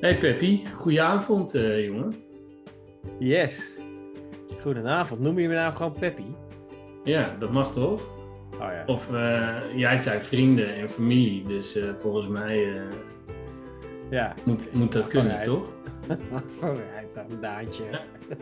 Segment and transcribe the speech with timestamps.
[0.00, 2.14] Hey Peppy, goedenavond uh, jongen.
[3.18, 3.78] Yes.
[4.60, 5.20] Goedenavond.
[5.20, 6.24] Noem je me nou gewoon Peppy?
[7.04, 8.00] Ja, dat mag toch?
[8.52, 8.82] Oh ja.
[8.86, 12.82] Of uh, jij zei vrienden en familie, dus uh, volgens mij
[14.10, 14.34] ja.
[14.44, 15.64] moet, moet dat kunnen, toch?
[16.58, 17.84] Vooruit dan, Daantje.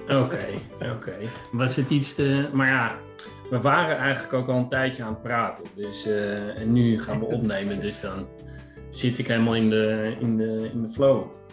[0.03, 0.91] Oké, oké.
[0.97, 1.29] Okay.
[1.53, 2.49] Was het iets te...
[2.53, 2.99] Maar ja,
[3.51, 5.65] we waren eigenlijk ook al een tijdje aan het praten.
[5.75, 6.07] Dus,
[6.57, 8.27] en nu gaan we opnemen, dus dan
[8.89, 11.45] zit ik helemaal in de, in de, in de flow.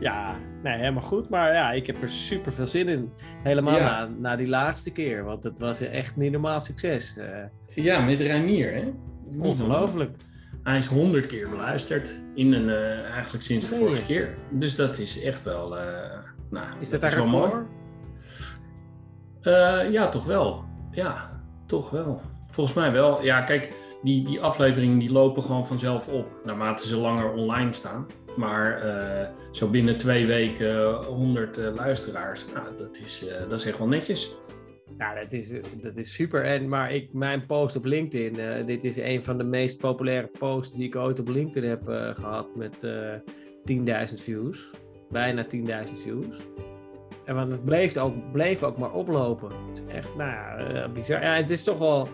[0.00, 1.28] Ja, nee, helemaal goed.
[1.28, 3.12] Maar ja, ik heb er super veel zin in.
[3.42, 5.24] Helemaal na, na die laatste keer.
[5.24, 7.16] Want het was echt niet normaal succes.
[7.18, 8.92] Uh, ja, met Ranier, hè?
[9.38, 10.16] Ongelooflijk.
[10.62, 12.22] Hij is honderd keer beluisterd.
[12.34, 13.84] In een, uh, eigenlijk sinds de nee.
[13.84, 14.34] vorige keer.
[14.50, 15.76] Dus dat is echt wel.
[15.76, 15.82] Uh,
[16.50, 17.52] nou, is dat, dat wel mooi?
[19.90, 20.64] ja, toch wel.
[20.90, 22.22] Ja, toch wel.
[22.50, 23.24] Volgens mij wel.
[23.24, 26.26] Ja, kijk, die, die afleveringen die lopen gewoon vanzelf op.
[26.44, 28.06] Naarmate ze langer online staan.
[28.36, 33.66] Maar uh, zo binnen twee weken 100 uh, luisteraars, nou, dat, is, uh, dat is
[33.66, 34.36] echt wel netjes.
[34.98, 36.44] Ja, dat is, dat is super.
[36.44, 40.76] En, maar ik, mijn post op LinkedIn, dit is een van de meest populaire posts
[40.76, 41.82] die ik ooit op LinkedIn heb
[42.14, 42.74] gehad met
[44.06, 44.70] 10.000 views.
[45.10, 45.60] Bijna 10.000
[45.94, 46.36] views.
[47.24, 49.50] En want het bleef ook, bleef ook maar oplopen.
[49.66, 51.22] Het is echt, nou ja, bizar.
[51.22, 52.08] Ja, het is toch wel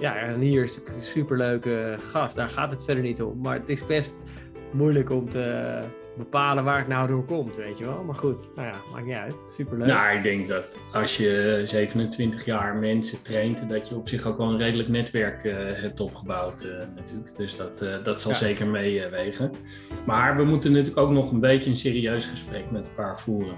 [0.00, 2.36] ja, en hier is natuurlijk een superleuke gast.
[2.36, 3.40] Daar gaat het verder niet om.
[3.40, 4.30] Maar het is best
[4.72, 5.80] moeilijk om te
[6.18, 8.04] bepalen waar het nou door komt, weet je wel.
[8.04, 9.34] Maar goed, nou ja, maakt niet uit.
[9.56, 9.88] Superleuk.
[9.88, 14.38] Nou, ik denk dat als je 27 jaar mensen traint, dat je op zich ook
[14.38, 17.36] wel een redelijk netwerk uh, hebt opgebouwd uh, natuurlijk.
[17.36, 18.36] Dus dat, uh, dat zal ja.
[18.36, 19.50] zeker meewegen.
[20.06, 23.56] maar we moeten natuurlijk ook nog een beetje een serieus gesprek met elkaar voeren.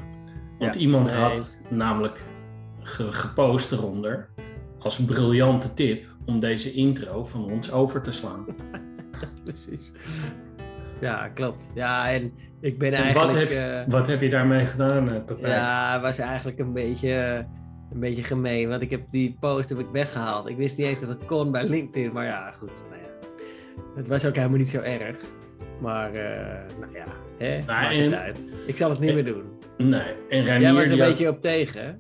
[0.59, 1.21] Want ja, iemand nee.
[1.21, 2.25] had namelijk
[2.81, 4.29] ge gepost eronder
[4.83, 8.45] als briljante tip om deze intro van ons over te slaan.
[9.45, 9.93] Precies.
[11.01, 11.71] Ja, klopt.
[11.75, 13.33] Ja, en ik ben en eigenlijk...
[13.33, 15.53] Wat heb, uh, wat heb, je daarmee gedaan, uh, Pepijn?
[15.53, 17.47] Ja, het was eigenlijk een beetje,
[17.93, 18.69] een beetje gemeen.
[18.69, 20.49] Want ik heb die post heb ik weggehaald.
[20.49, 22.13] Ik wist niet eens dat het kon bij LinkedIn.
[22.13, 22.83] Maar ja, goed.
[22.91, 23.29] Nou ja.
[23.97, 25.17] Het was ook helemaal niet zo erg.
[25.81, 26.21] Maar, uh,
[26.81, 27.07] nou ja,
[27.39, 28.51] hè, nou, maakt en, het uit.
[28.67, 29.45] Ik zal het niet en, meer doen.
[29.77, 30.15] Nee.
[30.29, 31.93] En Ranier, Jij was een beetje op tegen, hè?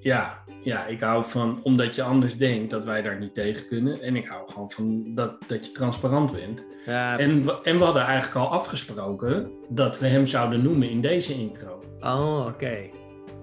[0.00, 4.02] Ja, ja, ik hou van, omdat je anders denkt, dat wij daar niet tegen kunnen.
[4.02, 6.64] En ik hou gewoon van dat, dat je transparant bent.
[6.86, 11.00] Ja, en, we, en we hadden eigenlijk al afgesproken dat we hem zouden noemen in
[11.00, 11.82] deze intro.
[12.00, 12.48] Oh, oké.
[12.48, 12.90] Okay.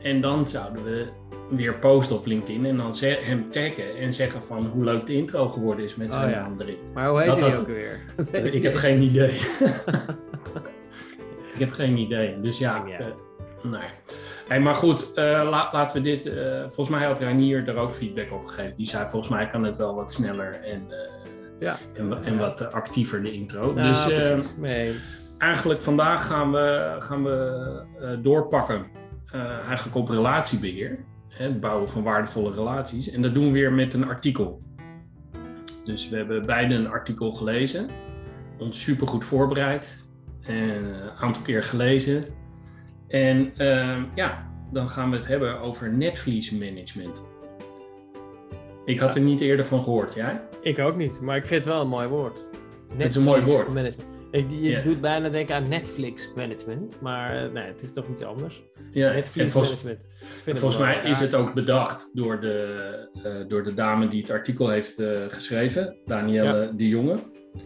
[0.02, 1.08] En dan zouden we
[1.50, 5.50] weer posten op LinkedIn en dan hem taggen en zeggen van hoe leuk de intro
[5.50, 6.42] geworden is met zijn oh, ja.
[6.42, 6.78] naam erin.
[6.94, 8.00] Maar hoe heet dat hij had, ook weer?
[8.54, 9.32] ik heb geen idee.
[11.54, 12.40] ik heb geen idee.
[12.42, 13.00] Dus ja, ja.
[13.00, 13.06] Uh,
[13.72, 13.90] nee.
[14.54, 16.26] Hey, maar goed, uh, la, laten we dit.
[16.26, 18.76] Uh, volgens mij had Reinier er ook feedback op gegeven.
[18.76, 20.98] Die zei: Volgens mij kan het wel wat sneller en, uh,
[21.60, 21.78] ja.
[21.94, 23.74] en, en, wat actiever, de intro.
[23.74, 24.06] Dus
[24.58, 24.96] nee.
[25.38, 28.86] eigenlijk vandaag gaan we, gaan we doorpakken.
[29.66, 31.00] eigenlijk op relatiebeheer.
[31.30, 33.10] Hè, het bouwen van waardevolle relaties.
[33.12, 34.62] En dat doen we weer met een artikel.
[35.84, 37.90] Dus we hebben beide een artikel gelezen.
[38.58, 40.06] Ons supergoed voorbereid.
[40.42, 42.24] En een aantal keer gelezen.
[43.14, 47.22] En uh, ja, dan gaan we het hebben over netvliesmanagement.
[48.86, 50.42] Ik had er niet eerder van gehoord, jij?
[50.62, 52.46] Ik ook niet, maar ik vind het wel een mooi woord.
[52.98, 53.74] Het is een mooi woord.
[53.74, 54.12] Management.
[54.32, 54.84] Ik, je yeah.
[54.84, 58.64] doet bijna denken aan Netflix management, maar nee, het is toch iets anders.
[58.92, 60.14] Ja, Netflix volgens, management.
[60.46, 64.32] En volgens mij is het ook bedacht door de, uh, door de dame die het
[64.32, 66.72] artikel heeft uh, geschreven, Danielle ja.
[66.72, 67.18] de Jonge.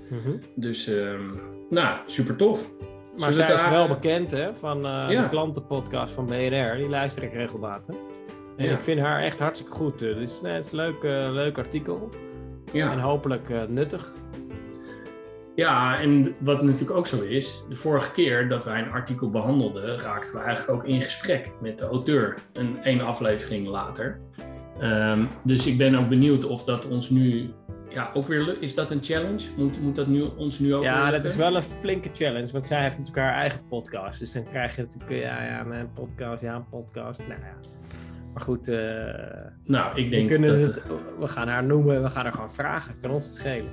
[0.10, 0.40] Mm -hmm.
[0.56, 2.72] Dus, um, nou, super tof.
[3.18, 5.24] Maar zij is wel bekend hè, van uh, ja.
[5.24, 6.76] de klantenpodcast van BNR.
[6.76, 7.96] Die luister ik regelmatig.
[8.58, 8.72] En ja.
[8.72, 10.00] ik vind haar echt hartstikke goed.
[10.00, 12.10] Dus nee, het is een leuk, uh, leuk artikel.
[12.72, 12.92] Ja.
[12.92, 14.14] En hopelijk uh, nuttig.
[15.56, 20.00] Ja, en wat natuurlijk ook zo is, de vorige keer dat wij een artikel behandelden,
[20.00, 22.38] raakten we eigenlijk ook in gesprek met de auteur.
[22.54, 24.20] Een één aflevering later.
[24.82, 27.54] Um, dus ik ben ook benieuwd of dat ons nu
[27.90, 29.48] ja, ook weer, is dat een challenge?
[29.58, 32.66] Moet, moet dat nu, ons nu ook Ja, dat is wel een flinke challenge, want
[32.66, 34.20] zij heeft natuurlijk haar eigen podcast.
[34.20, 37.20] Dus dan krijg je natuurlijk, ja, ja, een podcast, ja, een podcast.
[37.20, 37.70] Nou ja.
[38.34, 38.78] Maar goed, uh,
[39.64, 40.84] nou, ik denk we, dat het,
[41.20, 43.00] we gaan haar noemen, we gaan haar gewoon vragen.
[43.02, 43.72] Kan ons het schelen.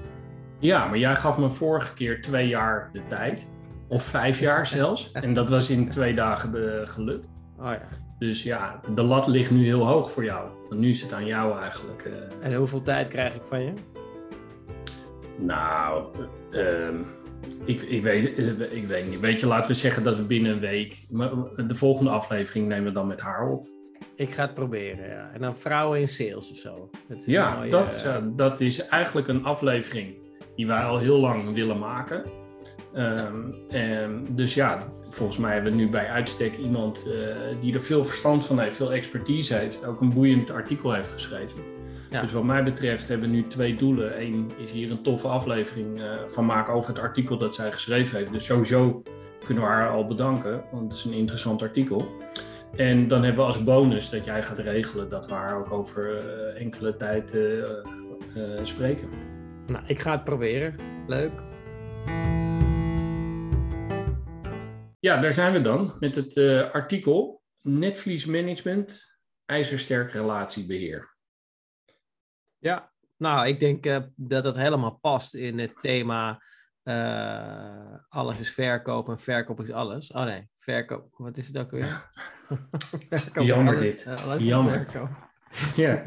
[0.58, 3.48] Ja, maar jij gaf me vorige keer twee jaar de tijd.
[3.88, 5.10] Of vijf jaar zelfs.
[5.12, 7.28] En dat was in twee dagen uh, gelukt.
[7.58, 7.80] Oh ja.
[8.18, 10.48] Dus ja, de lat ligt nu heel hoog voor jou.
[10.68, 12.04] Want nu is het aan jou eigenlijk.
[12.04, 12.46] Uh...
[12.46, 13.72] En hoeveel tijd krijg ik van je?
[15.38, 16.04] Nou,
[16.50, 16.88] uh,
[17.64, 18.38] ik, ik, weet,
[18.70, 19.20] ik weet niet.
[19.20, 20.96] Weet je, laten we zeggen dat we binnen een week.
[21.56, 23.66] De volgende aflevering nemen we dan met haar op.
[24.16, 25.30] Ik ga het proberen, ja.
[25.34, 26.90] En dan vrouwen in sales of zo.
[27.08, 28.16] Dat ja, mooie, dat, uh...
[28.36, 30.14] dat is eigenlijk een aflevering
[30.56, 32.24] die wij al heel lang willen maken.
[32.94, 37.12] Ehm, en dus ja, volgens mij hebben we nu bij uitstek iemand uh,
[37.60, 41.73] die er veel verstand van heeft, veel expertise heeft, ook een boeiend artikel heeft geschreven.
[42.14, 42.20] Ja.
[42.20, 44.20] Dus wat mij betreft hebben we nu twee doelen.
[44.20, 48.18] Eén is hier een toffe aflevering uh, van maken over het artikel dat zij geschreven
[48.18, 48.32] heeft.
[48.32, 49.02] Dus sowieso
[49.44, 52.06] kunnen we haar al bedanken, want het is een interessant artikel.
[52.76, 56.24] En dan hebben we als bonus dat jij gaat regelen dat we haar ook over
[56.24, 57.36] uh, enkele tijd
[58.62, 59.08] spreken.
[59.66, 60.74] Nou, ik ga het proberen.
[61.06, 61.32] Leuk.
[65.00, 66.38] Ja, daar zijn we dan met het
[66.72, 71.13] artikel Netvliesmanagement, ijzersterk relatiebeheer.
[72.64, 76.42] Ja, nou, ik denk uh, dat dat helemaal past in het thema
[76.82, 80.10] uh, alles is verkoop en verkoop is alles.
[80.10, 82.10] Oh nee, verkoop, wat is het ook weer?
[83.32, 84.06] Jammer dit.
[84.38, 85.10] Jammer.
[85.76, 86.04] Ja.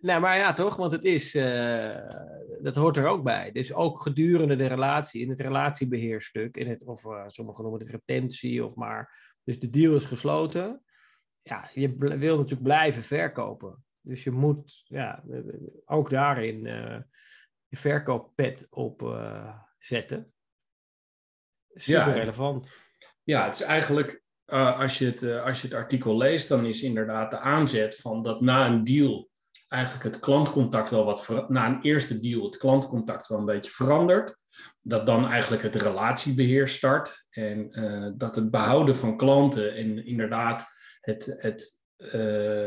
[0.00, 0.76] nou, maar ja, toch?
[0.76, 1.98] Want het is, uh,
[2.62, 3.52] dat hoort er ook bij.
[3.52, 7.90] Dus ook gedurende de relatie, in het relatiebeheerstuk, in het, of uh, sommigen noemen het
[7.90, 10.82] retentie, of maar, dus de deal is gesloten.
[11.42, 13.84] Ja, je wil natuurlijk blijven verkopen.
[14.02, 15.24] Dus je moet ja,
[15.84, 16.98] ook daarin uh,
[17.66, 19.20] je verkooppet op
[19.78, 20.32] zetten.
[21.74, 22.72] Super ja, relevant.
[23.22, 26.82] Ja, het is eigenlijk uh, als, je het, als je het artikel leest, dan is
[26.82, 29.30] inderdaad de aanzet van dat na een deal
[29.68, 34.38] eigenlijk het klantcontact wel wat na een eerste deal het klantcontact wel een beetje verandert.
[34.80, 37.70] Dat dan eigenlijk het relatiebeheer start en
[38.16, 40.66] dat het behouden van klanten en inderdaad
[41.00, 41.79] het, het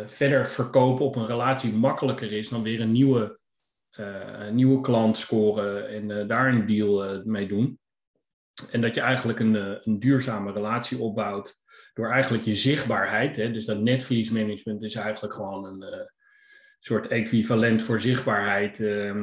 [0.05, 3.39] verder verkopen op een relatie makkelijker is dan weer een nieuwe,
[4.51, 7.79] nieuwe klant scoren en daar een deal mee doen.
[8.71, 9.55] En dat je eigenlijk een,
[9.87, 11.61] een duurzame relatie opbouwt
[11.93, 16.09] door eigenlijk je zichtbaarheid, hè, dus dat netvliesmanagement is eigenlijk gewoon een
[16.79, 18.79] soort equivalent voor zichtbaarheid.
[18.79, 19.21] Uh,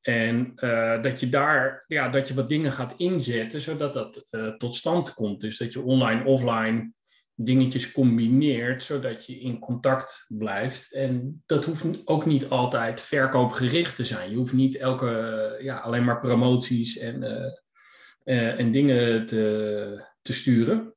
[0.00, 0.54] en
[1.02, 4.26] dat je daar, ja, dat je wat dingen gaat inzetten, zodat dat
[4.58, 5.40] tot stand komt.
[5.40, 6.92] Dus dat je online, offline
[7.38, 10.92] dingetjes combineert, zodat je in contact blijft.
[10.92, 14.30] En dat hoeft ook niet altijd verkoopgericht te zijn.
[14.30, 17.22] Je hoeft niet elke, ja, alleen maar promoties en,
[18.24, 20.94] en dingen te, te sturen.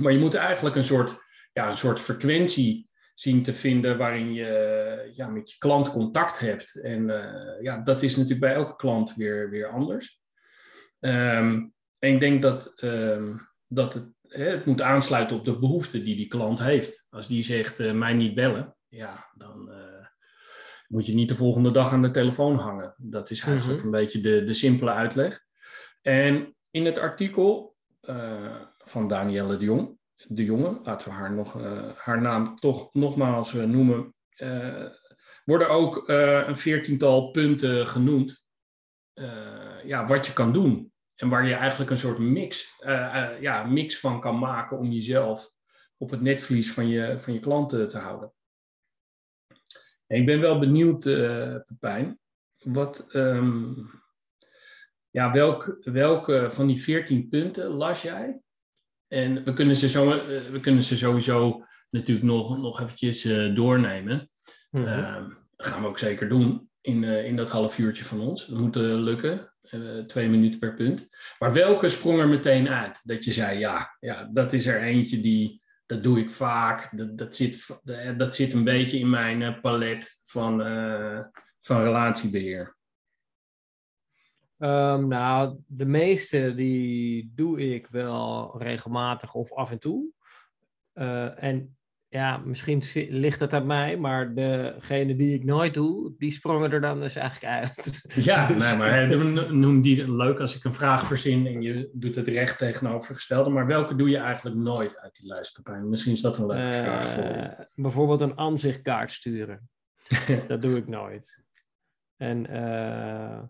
[0.00, 1.16] Maar je moet eigenlijk een soort,
[1.52, 6.80] ja, een soort frequentie zien te vinden waarin je ja, met je klant contact hebt.
[6.80, 10.22] En uh, ja, dat is natuurlijk bij elke klant weer, weer anders.
[11.00, 16.16] Um, en ik denk dat, um, dat het, het moet aansluiten op de behoeften die
[16.16, 17.06] die klant heeft.
[17.10, 20.06] Als die zegt, uh, mij niet bellen, ja, dan uh,
[20.88, 22.94] moet je niet de volgende dag aan de telefoon hangen.
[22.96, 23.94] Dat is eigenlijk mm -hmm.
[23.94, 25.40] een beetje de, de simpele uitleg.
[26.02, 27.72] En in het artikel
[28.84, 29.98] van Danielle de Jong.
[30.14, 31.62] De Jonge, laten we haar, nog,
[31.96, 34.14] haar naam toch nogmaals noemen.
[35.44, 38.46] Worden ook een veertiental punten genoemd.
[39.84, 40.93] ja, wat je kan doen.
[41.14, 42.74] En waar je eigenlijk een soort mix,
[43.40, 45.50] ja, mix van kan maken om jezelf
[45.96, 48.32] op het netvlies van je, van je klanten te houden.
[50.06, 51.02] En ik ben wel benieuwd,
[51.66, 52.18] Pepijn,
[52.64, 53.90] wat, um,
[55.10, 58.42] ja, welk, welke van die veertien punten las jij
[59.14, 63.54] en we kunnen ze, zo, eh, we kunnen ze sowieso natuurlijk nog, nog eventjes uh,
[63.54, 64.30] doornemen.
[64.70, 65.36] Mm -hmm.
[65.56, 68.46] dat gaan we ook zeker doen in, uh, in dat half uurtje van ons.
[68.46, 69.53] Dat moet lukken.
[70.06, 71.08] Twee minuten per punt.
[71.38, 73.00] Maar welke sprong er meteen uit?
[73.04, 76.96] Dat je zei, ja, ja dat is er eentje die, dat doe ik vaak.
[76.96, 77.80] Dat, dat, zit,
[78.16, 80.58] dat zit een beetje in mijn palet van,
[81.60, 82.76] van relatiebeheer.
[84.58, 90.12] Um, nou, de meeste die doe ik wel regelmatig of af en toe.
[91.36, 91.76] En
[92.14, 96.80] ja, misschien ligt het aan mij, maar degene die ik nooit doe, die sprongen er
[96.80, 98.04] dan dus eigenlijk uit.
[98.24, 98.64] Ja, dus...
[98.64, 102.58] nee, maar noem die leuk als ik een vraag verzin en je doet het recht
[102.58, 103.50] tegenovergestelde.
[103.50, 105.88] Maar welke doe je eigenlijk nooit uit die lijst, Pepijn?
[105.88, 109.68] Misschien is dat een leuke uh, vraag voor Bijvoorbeeld een aanzichtkaart sturen.
[110.48, 111.42] dat doe ik nooit.
[112.16, 113.42] En uh,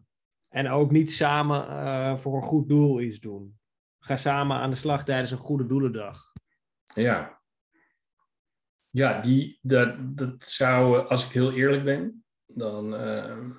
[0.48, 3.58] en ook niet samen uh, voor een goed doel iets doen.
[3.98, 6.32] Ga samen aan de slag tijdens een goede doelendag.
[6.94, 7.42] Ja.
[8.94, 13.50] Ja, die, dat, dat zou, als ik heel eerlijk ben, dan, uh,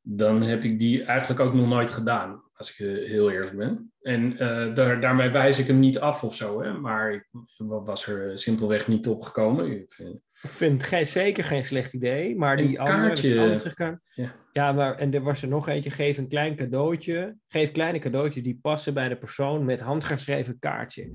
[0.00, 2.42] dan heb ik die eigenlijk ook nog nooit gedaan.
[2.52, 3.92] Als ik heel eerlijk ben.
[4.00, 6.62] En uh, daar, daarmee wijs ik hem niet af of zo.
[6.62, 6.72] Hè?
[6.72, 9.70] Maar ik was er simpelweg niet op gekomen.
[9.70, 13.40] Ik vind, ik vind het zeker geen slecht idee, maar die een kaartje.
[13.40, 14.00] andere...
[14.14, 14.34] Ja.
[14.52, 17.36] ja, maar en er was er nog eentje, geef een klein cadeautje.
[17.48, 21.10] Geef kleine cadeautjes die passen bij de persoon met handgeschreven kaartje.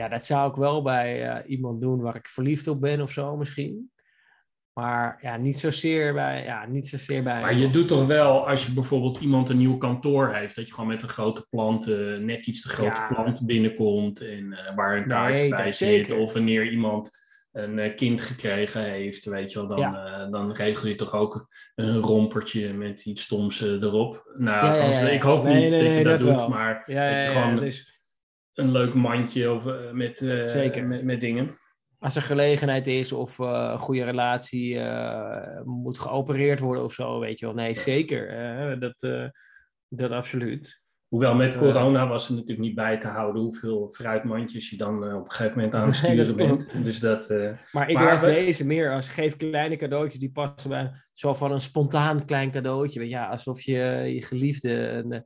[0.00, 3.10] Ja, dat zou ik wel bij uh, iemand doen waar ik verliefd op ben of
[3.10, 3.90] zo misschien.
[4.72, 6.44] Maar ja, niet zozeer bij.
[6.44, 9.76] Ja, niet zozeer bij Maar je doet toch wel, als je bijvoorbeeld iemand een nieuw
[9.78, 13.06] kantoor heeft, dat je gewoon met een grote plant, eh, net iets te grote Ja.
[13.06, 15.88] plant binnenkomt en eh, waar een kaart Nee, bij zit.
[15.88, 16.16] zeker.
[16.18, 17.18] Of wanneer iemand
[17.52, 21.48] een eh, kind gekregen heeft, weet je wel, dan, eh, dan regel je toch ook
[21.74, 24.30] een rompertje met iets stoms eh, erop.
[24.34, 26.48] Nou, Ja, althans, ik hoop Nee, niet nee, dat je dat, dat doet, wel.
[26.48, 27.99] maar dat je gewoon dus
[28.60, 30.86] een leuk mandje of, eh, met, eh, Zeker.
[30.86, 31.58] met, met dingen.
[31.98, 34.80] als er gelegenheid is of eh, een goede relatie
[35.64, 37.54] moet geopereerd worden of zo, weet je wel.
[37.54, 38.78] Nee, zeker.
[38.80, 39.30] dat,
[39.88, 40.78] dat absoluut.
[41.08, 45.24] Hoewel met corona was er natuurlijk niet bij te houden hoeveel fruitmandjes je dan op
[45.24, 46.84] een gegeven moment aan het sturen bent.
[46.84, 47.28] Dus dat,
[47.72, 51.32] Maar ik Maar las we- deze meer als geef kleine cadeautjes die passen bij zo
[51.34, 53.00] van een spontaan klein cadeautje.
[53.00, 53.74] Weet je, ja, alsof je
[54.14, 55.24] je geliefde een,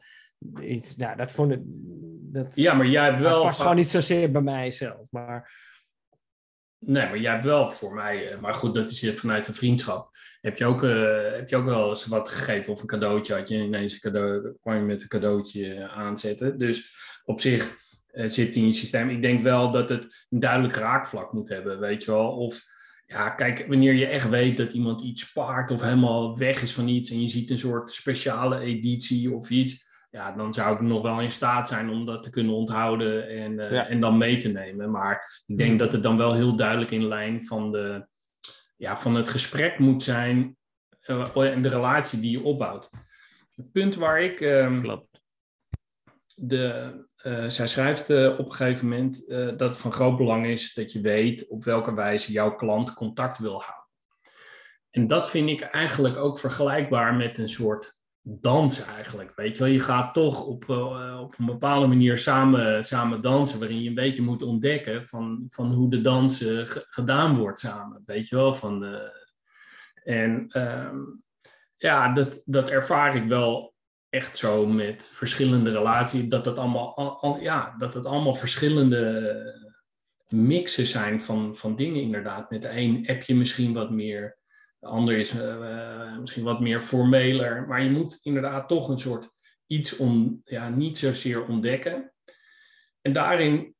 [0.60, 1.60] iets, nou, dat vond ik,
[2.32, 3.42] dat ja, maar jij hebt wel.
[3.42, 5.10] past gewoon niet zozeer bij mijzelf.
[5.10, 5.62] Maar
[6.86, 10.16] Nee, maar jij hebt wel voor mij, eh, maar goed, dat is vanuit een vriendschap.
[10.40, 13.48] Heb je, ook, eh, heb je ook wel eens wat gegeven of een cadeautje had
[13.48, 16.58] je ineens een cadeau, kwam je met een cadeautje aanzetten.
[16.58, 19.08] Dus op zich eh, zit in je systeem.
[19.08, 22.30] Ik denk wel dat het een duidelijk raakvlak moet hebben, weet je wel.
[22.30, 22.62] Of
[23.06, 26.88] ja, kijk, wanneer je echt weet dat iemand iets spaart of helemaal weg is van
[26.88, 29.86] iets en je ziet een soort speciale editie of iets.
[30.14, 33.58] Ja, dan zou ik nog wel in staat zijn om dat te kunnen onthouden en,
[33.60, 33.86] eh, Ja.
[33.88, 34.90] en dan mee te nemen.
[34.90, 38.06] Maar ik denk dat het dan wel heel duidelijk in lijn van, de,
[38.76, 40.56] ja, van het gesprek moet zijn
[41.00, 42.90] eh, en de relatie die je opbouwt.
[43.54, 44.40] Het punt waar ik.
[44.40, 45.22] ehm, klopt.
[46.34, 50.92] de, eh, zij schrijft op een gegeven moment dat het van groot belang is dat
[50.92, 53.90] je weet op welke wijze jouw klant contact wil houden.
[54.90, 59.32] En dat vind ik eigenlijk ook vergelijkbaar met een soort dans eigenlijk.
[59.36, 63.58] Weet je wel, je gaat toch op, eh, op een bepaalde manier samen, samen dansen,
[63.58, 67.58] waarin je een beetje moet ontdekken van, van hoe de dans eh, ge- gedaan wordt
[67.60, 68.02] samen.
[68.06, 69.22] Weet je wel, van de,
[70.04, 70.98] en ehm,
[71.76, 73.74] ja, dat, dat ervaar ik wel
[74.08, 79.72] echt zo met verschillende relaties, dat het allemaal, al, ja, dat het allemaal verschillende
[80.28, 82.50] mixen zijn van, van dingen inderdaad.
[82.50, 84.38] Met de een app je misschien wat meer,
[84.84, 88.98] de ander is eh, eh, misschien wat meer formeler, maar je moet inderdaad toch een
[88.98, 89.30] soort
[89.66, 92.12] iets om, ja, niet zozeer ontdekken.
[93.00, 93.74] En daarin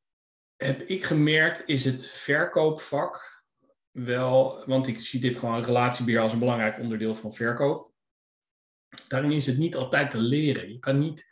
[0.56, 3.42] heb ik gemerkt, is het verkoopvak
[3.90, 7.92] wel, want ik zie dit gewoon relatiebeheer als een belangrijk onderdeel van verkoop.
[9.08, 10.72] Daarin is het niet altijd te leren.
[10.72, 11.26] Je kan niet,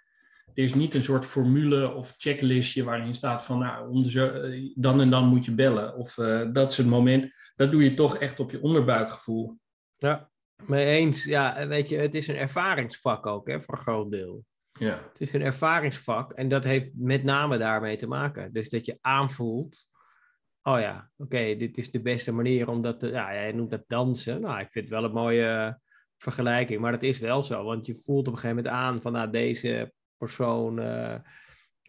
[0.54, 4.72] er is niet een soort formule of checklistje waarin staat van nou, om de eh,
[4.74, 5.96] dan en dan moet je bellen.
[5.96, 6.14] Of
[6.52, 7.30] dat is het moment.
[7.56, 9.60] Dat doe je toch echt op je onderbuikgevoel.
[10.02, 10.30] Ja,
[10.66, 11.24] mee eens.
[11.24, 14.44] Ja, weet je, het is een ervaringsvak ook, hè, voor een groot deel.
[14.72, 18.52] Ja, Het is een ervaringsvak en dat heeft met name daarmee te maken.
[18.52, 19.88] Dus dat je aanvoelt,
[20.62, 23.08] oh ja, oké, dit is de beste manier om dat te...
[23.08, 24.40] Ja, jij noemt dat dansen.
[24.40, 25.80] Nou, ik vind het wel een mooie
[26.18, 27.64] vergelijking, maar dat is wel zo.
[27.64, 31.18] Want je voelt op een gegeven moment aan van, nou, deze persoon eh,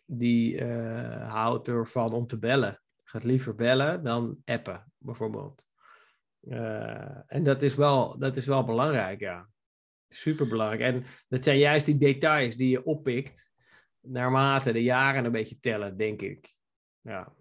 [0.06, 2.82] die eh, houdt ervan om te bellen.
[3.04, 5.72] Gaat liever bellen dan appen, bijvoorbeeld.
[6.50, 9.50] Eh, en dat is, wel, dat is wel belangrijk, ja.
[10.10, 10.82] Super belangrijk.
[10.82, 13.54] En dat zijn juist die details die je oppikt
[14.00, 16.56] naarmate de jaren een beetje tellen, denk ik.
[17.02, 17.34] Ja,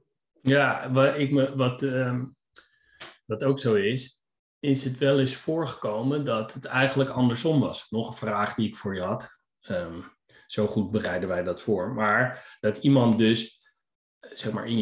[0.43, 2.25] ja wat, ik me, wat, ehm,
[3.27, 4.25] wat ook zo is,
[4.59, 7.91] is het wel eens voorgekomen dat het eigenlijk andersom was.
[7.91, 9.45] Nog een vraag die ik voor je had.
[9.61, 10.01] Ehm,
[10.47, 11.93] zo goed bereiden wij dat voor.
[11.93, 13.62] Maar dat iemand dus
[14.31, 14.79] zeg maar in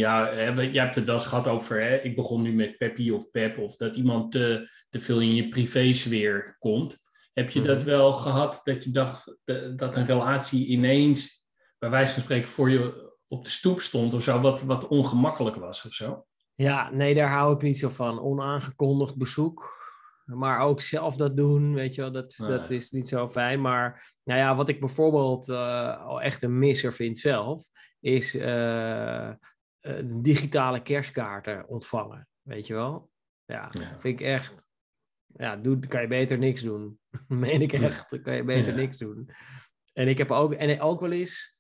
[0.55, 3.31] we- jij hebt het wel eens gehad over, hè, ik begon nu met Peppy of
[3.31, 6.99] Pep, of dat iemand te, te veel in je privésfeer komt.
[7.33, 7.87] Heb je dat Mhm.
[7.87, 9.37] wel gehad, dat je dacht
[9.77, 11.47] dat een relatie ineens,
[11.79, 15.57] bij wijze van spreken, voor je op de stoep stond of zo, wat, wat ongemakkelijk
[15.57, 16.25] was of zo?
[16.55, 18.21] ja nee, daar hou ik niet zo van.
[18.21, 19.80] Onaangekondigd bezoek.
[20.35, 22.49] Maar ook zelf dat doen, weet je wel, dat, Nee.
[22.49, 23.61] dat is niet zo fijn.
[23.61, 27.63] Maar nou ja, wat ik bijvoorbeeld eh, al echt een misser vind zelf,
[28.01, 29.31] is eh,
[30.05, 32.29] digitale kerstkaarten ontvangen.
[32.43, 33.11] Weet je wel?
[33.45, 33.97] Ja, Ja.
[33.99, 34.69] vind ik echt.
[35.27, 36.99] Ja, doe, kan je beter niks doen.
[37.29, 38.11] Meen ik echt.
[38.11, 38.79] Dan kan je beter Ja.
[38.79, 39.31] niks doen.
[39.93, 41.59] En ik heb ook, en ook wel eens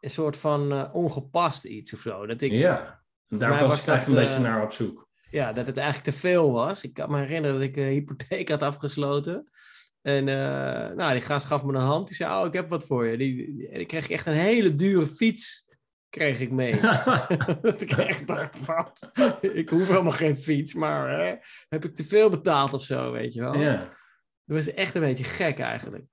[0.00, 2.26] een soort van ongepast iets of zo.
[2.26, 5.08] Dat ik, ja, daar was, ik dat, een beetje naar op zoek.
[5.30, 6.84] Ja, dat het eigenlijk te veel was.
[6.84, 9.50] Ik kan me herinneren dat ik een hypotheek had afgesloten.
[10.02, 12.06] En uh, nou, die gast gaf me een hand.
[12.06, 13.16] Die zei, oh, ik heb wat voor je.
[13.16, 15.68] Die, die, ik kreeg echt een hele dure fiets
[16.08, 16.80] kreeg ik mee.
[17.60, 19.10] dat ik echt dacht, wat?
[19.40, 21.34] ik hoef helemaal geen fiets, maar hè,
[21.68, 23.54] heb ik te veel betaald of zo, weet je wel?
[23.54, 23.98] ja.
[24.44, 26.06] Dat was echt een beetje gek eigenlijk.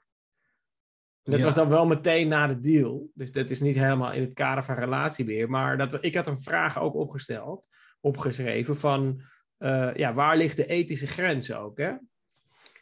[1.23, 1.45] Dat Ja.
[1.45, 3.09] was dan wel meteen na de deal.
[3.13, 5.49] Dus dat is niet helemaal in het kader van relatiebeheer.
[5.49, 7.67] Maar dat, ik had een vraag ook opgesteld,
[7.99, 9.21] opgeschreven van...
[9.57, 11.93] eh, ja, waar ligt de ethische grens ook, hè?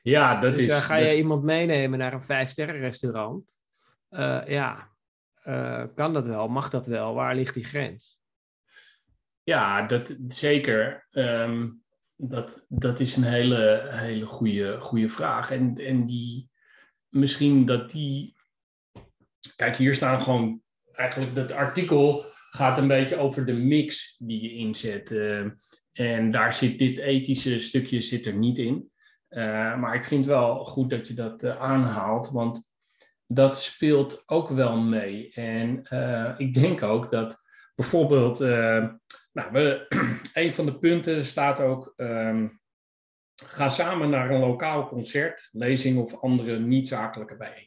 [0.02, 0.72] Ja, dat dus, is...
[0.72, 3.64] uh, ga dat- je iemand meenemen naar een vijf-sterren restaurant?
[4.10, 4.90] Eh, ja,
[5.42, 6.48] eh, kan dat wel?
[6.48, 7.14] Mag dat wel?
[7.14, 8.20] Waar ligt die grens?
[9.44, 11.08] Ja, dat zeker.
[11.12, 11.70] Ehm,
[12.16, 15.52] dat, dat is een hele, hele goede, goede vraag.
[15.52, 16.50] En, en die,
[17.10, 18.36] misschien dat die.
[19.56, 20.62] Kijk, hier staan gewoon.
[20.92, 25.12] Eigenlijk, dat artikel gaat een beetje over de mix die je inzet.
[25.12, 25.46] eh,
[25.92, 28.92] en daar zit dit ethische stukje zit er niet in.
[29.28, 32.70] Eh, maar ik vind wel goed dat je dat eh, aanhaalt, want
[33.28, 35.32] dat speelt ook wel mee.
[35.34, 35.84] En
[36.38, 37.42] ik denk ook dat
[37.76, 38.40] bijvoorbeeld.
[38.40, 39.86] nou, we,
[40.34, 41.94] een van de punten staat ook.
[41.96, 42.48] ehm,
[43.46, 47.65] ga samen naar een lokaal concert, lezing of andere niet-zakelijke bijeenkomst.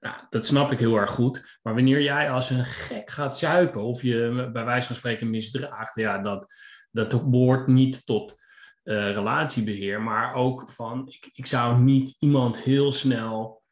[0.00, 1.58] Nou, dat snap ik heel erg goed.
[1.62, 5.94] Maar wanneer jij als een gek gaat zuipen of je bij wijze van spreken misdraagt,
[5.94, 6.54] ja, dat,
[6.90, 8.46] dat behoort niet tot
[8.88, 13.62] eh, relatiebeheer, maar ook van ik, ik zou niet iemand heel snel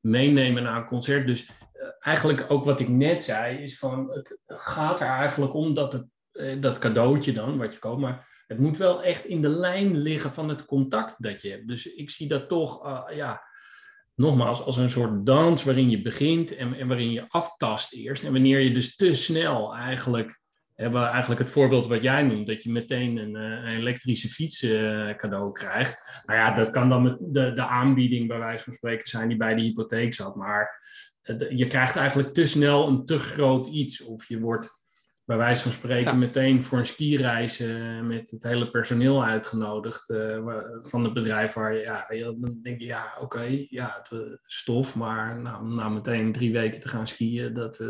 [0.00, 1.26] meenemen naar een concert.
[1.26, 5.74] Dus eh, eigenlijk ook wat ik net zei, is van het gaat er eigenlijk om
[5.74, 9.42] dat het, eh, dat cadeautje dan, wat je koopt, maar het moet wel echt in
[9.42, 11.68] de lijn liggen van het contact dat je hebt.
[11.68, 13.42] Dus ik zie dat toch, ja,
[14.16, 18.24] nogmaals, als een soort dans waarin je begint en, en waarin je aftast eerst.
[18.24, 20.40] En wanneer je dus te snel eigenlijk,
[20.74, 24.62] hebben we eigenlijk het voorbeeld wat jij noemt, dat je meteen een, eh, elektrische fiets
[24.62, 26.22] eh, cadeau krijgt.
[26.26, 29.36] Nou ja, dat kan dan met de, de aanbieding bij wijze van spreken zijn die
[29.36, 30.36] bij de hypotheek zat.
[30.36, 30.84] Maar
[31.48, 34.02] je krijgt eigenlijk te snel een te groot iets.
[34.02, 34.75] Of je wordt
[35.26, 36.18] bij wijze van spreken Ja.
[36.18, 40.46] meteen voor een skireis eh, met het hele personeel uitgenodigd eh,
[40.82, 42.06] van het bedrijf waar je, ja,
[42.40, 46.88] dan denk je, ja, oké, ja, het stof, maar nou, nou meteen drie weken te
[46.88, 47.88] gaan skiën, dat eh,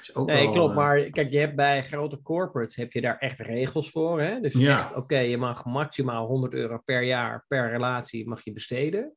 [0.00, 0.52] is ook Nee, wel...
[0.52, 0.74] klopt.
[0.74, 4.20] Maar kijk, je hebt bij grote corporates heb je daar echt regels voor.
[4.20, 4.40] Hè?
[4.40, 4.72] Dus Ja.
[4.72, 9.14] echt, oké, je mag maximaal 100 euro per jaar per relatie mag je besteden.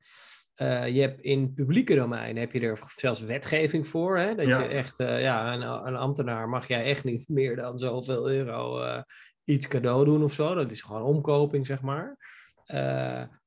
[0.53, 4.17] Eh, je hebt in publieke domein heb je er zelfs wetgeving voor.
[4.17, 4.35] Hè?
[4.35, 4.59] Dat Ja.
[4.59, 8.81] je echt, eh, ja, een, een ambtenaar mag jij echt niet meer dan zoveel euro
[8.81, 9.01] eh,
[9.43, 10.53] iets cadeau doen of zo.
[10.53, 12.17] Dat is gewoon omkoping, zeg maar.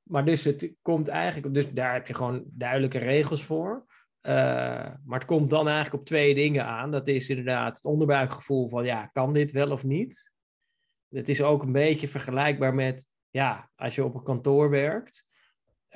[0.02, 3.86] Maar dus het komt eigenlijk, dus daar heb je gewoon duidelijke regels voor.
[4.22, 6.90] Maar het komt dan eigenlijk op twee dingen aan.
[6.90, 10.34] Dat is inderdaad het onderbuikgevoel van, ja, kan dit wel of niet?
[11.08, 15.25] Het is ook een beetje vergelijkbaar met, ja, als je op een kantoor werkt,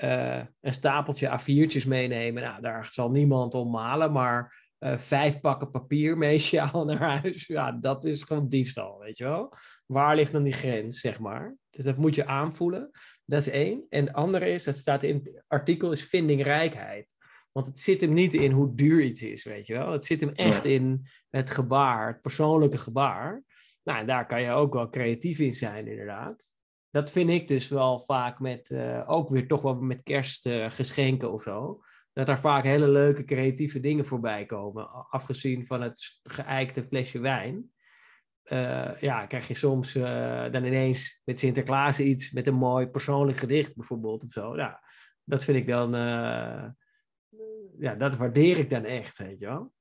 [0.01, 2.43] eh, een stapeltje A4'tjes meenemen.
[2.43, 7.73] Nou, daar zal niemand om malen, maar eh, vijf pakken papier meesjouwen naar huis, ja,
[7.73, 9.55] dat is gewoon diefstal, weet je wel?
[9.87, 11.57] Waar ligt dan die grens, zeg maar?
[11.71, 12.91] Dus dat moet je aanvoelen.
[13.25, 13.87] Dat is één.
[13.89, 17.09] En de andere is, dat staat in het artikel, is vindingrijkheid.
[17.53, 19.93] Want het zit hem niet in hoe duur iets is, weet je wel.
[19.93, 23.43] Het zit hem echt in het gebaar, het persoonlijke gebaar.
[23.83, 26.53] Nou, en daar kan je ook wel creatief in zijn, inderdaad.
[26.91, 31.43] Dat vind ik dus wel vaak met, eh, ook weer toch wel met kerstgeschenken of
[31.43, 31.83] zo.
[32.13, 35.09] Dat er vaak hele leuke creatieve dingen voorbij komen.
[35.11, 37.73] Afgezien van het geëikte flesje wijn.
[38.43, 43.39] Eh, ja, krijg je soms eh, dan ineens met Sinterklaas iets met een mooi persoonlijk
[43.39, 44.57] gedicht bijvoorbeeld of zo.
[44.57, 44.83] Ja,
[45.25, 45.93] dat vind ik dan,
[47.79, 49.73] ja, dat waardeer ik dan echt, weet je wel.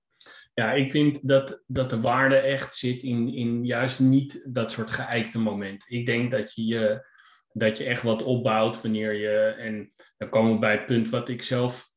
[0.60, 4.90] Ja, ik vind dat, dat de waarde echt zit in, in juist niet dat soort
[4.90, 5.98] geëikte momenten.
[5.98, 7.06] Ik denk dat je, je,
[7.54, 11.30] dat je echt wat opbouwt wanneer je, en dan komen we bij het punt wat
[11.30, 11.92] ik zelf,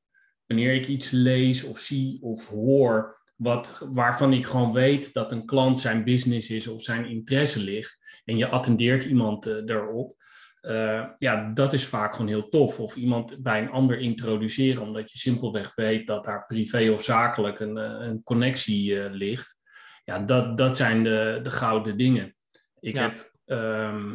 [0.46, 5.46] wanneer ik iets lees of zie of hoor, wat, waarvan ik gewoon weet dat een
[5.46, 10.21] klant zijn business is of zijn interesse ligt, en je attendeert iemand eh, erop,
[10.62, 12.80] eh, ja, dat is vaak gewoon heel tof.
[12.80, 17.60] Of iemand bij een ander introduceren, omdat je simpelweg weet dat daar privé of zakelijk
[17.60, 19.58] een, eh, een connectie eh, ligt.
[20.04, 22.36] Ja, dat, dat zijn de, de gouden dingen.
[22.80, 23.02] Ik Ja.
[23.02, 24.14] heb ehm,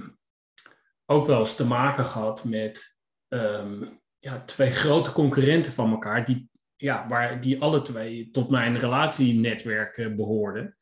[1.06, 2.96] ook wel eens te maken gehad met
[3.28, 3.84] ehm,
[4.20, 9.98] ja, twee grote concurrenten van elkaar, die, ja, waar, die alle twee tot mijn relatienetwerk
[9.98, 10.78] eh, behoorden.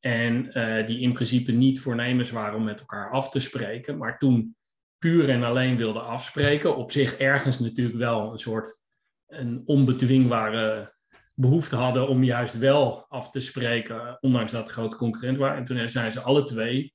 [0.00, 0.42] En
[0.86, 4.56] die in principe niet voornemens waren om met elkaar af te spreken, maar toen
[4.98, 6.76] puur en alleen wilden afspreken.
[6.76, 8.80] Op zich ergens natuurlijk wel een soort
[9.26, 10.96] een onbedwingbare
[11.34, 15.56] behoefte hadden om juist wel af te spreken, ondanks dat grote concurrent waren.
[15.56, 16.94] En toen zijn ze alle twee,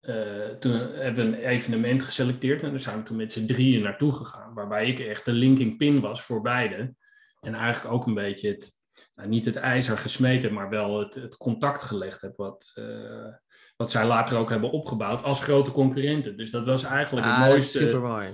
[0.00, 3.82] eh, toen hebben we een evenement geselecteerd en daar zijn we toen met z'n drieën
[3.82, 6.94] naartoe gegaan, waarbij ik echt de linking pin was voor beide.
[7.40, 8.70] En eigenlijk ook een beetje het,
[9.14, 13.34] nou, niet het ijzer gesmeten, maar wel het, het contact gelegd heb, wat, eh,
[13.76, 16.36] wat zij later ook hebben opgebouwd als grote concurrenten.
[16.36, 17.78] Dus dat was eigenlijk het Ah, mooiste.
[17.78, 18.28] super mooi.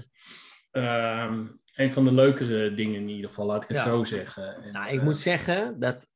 [0.70, 3.84] Ehm, een van de leukere dingen in ieder geval, laat ik het Ja.
[3.84, 4.62] zo zeggen.
[4.62, 6.08] En, Nou, ik eh, moet zeggen dat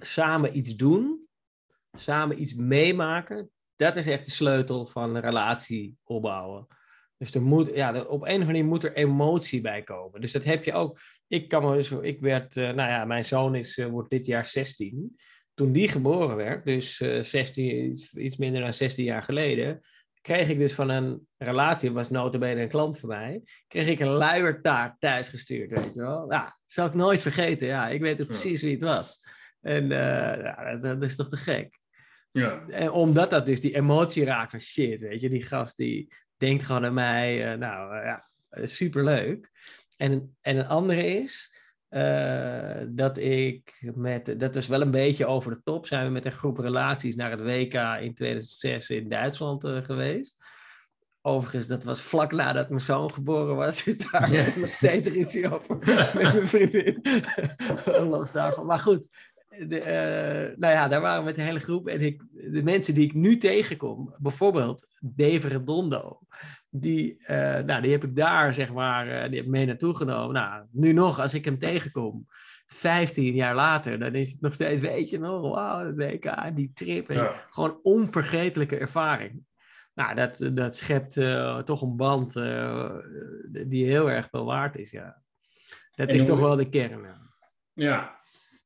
[0.00, 1.26] samen iets doen,
[1.92, 6.66] samen iets meemaken, dat is echt de sleutel van een relatie opbouwen.
[7.16, 10.20] Dus er moet, ja, op een of andere manier moet er emotie bij komen.
[10.20, 10.98] Dus dat heb je ook.
[11.28, 14.26] Ik kan me zo, ik werd, uh, nou ja, mijn zoon is, uh, wordt dit
[14.26, 15.16] jaar 16.
[15.54, 19.80] Toen die geboren werd, dus uh, 16, iets, iets, minder dan 16 jaar geleden,
[20.20, 24.08] kreeg ik dus van een relatie, was notabene een klant van mij, kreeg ik een
[24.08, 26.32] luiertaart thuis gestuurd, weet je wel.
[26.32, 27.66] Ja, dat zal ik nooit vergeten.
[27.66, 29.20] Ja, ik weet precies wie het was.
[29.60, 31.78] En ja, dat, dat is toch te gek.
[32.30, 32.64] Ja.
[32.68, 36.62] En omdat dat dus die emotie raakt van shit, weet je, die gast die denkt
[36.62, 39.50] gewoon aan mij, uh, nou ja, superleuk.
[39.96, 41.53] En, en een andere is
[41.94, 46.24] uh, dat ik met, dat is wel een beetje over de top, zijn we met
[46.24, 50.36] een groep relaties naar het WK in 2006 in Duitsland geweest.
[51.22, 53.82] Overigens, dat was vlak nadat mijn zoon geboren was.
[53.84, 54.58] Dus daar ja.
[54.58, 55.76] nog steeds ruzie over
[56.14, 57.02] met mijn vriendin.
[58.10, 58.66] Los daarvan.
[58.66, 59.10] Maar goed,
[59.48, 61.88] de, uh, nou ja, daar waren we met de hele groep.
[61.88, 66.20] En ik, de mensen die ik nu tegenkom, bijvoorbeeld Dave Redondo,
[66.76, 69.94] die, uh, nou, die heb ik daar, zeg maar, uh, die heb ik mee naartoe
[69.94, 70.34] genomen.
[70.34, 72.26] Nou, nu nog, als ik hem tegenkom,
[72.66, 76.70] 15 jaar later, dan is het nog steeds, weet je nog, wauw, het WK, die
[76.74, 77.10] trip.
[77.10, 77.32] Ja.
[77.48, 79.42] Gewoon onvergetelijke ervaring.
[79.94, 81.12] Nou, dat, dat schept
[81.66, 82.32] toch een band
[83.66, 85.22] die heel erg wel waard is, ja.
[85.94, 87.02] Dat en is toch wel de kern.
[87.02, 87.20] Ja.
[87.72, 88.18] ja,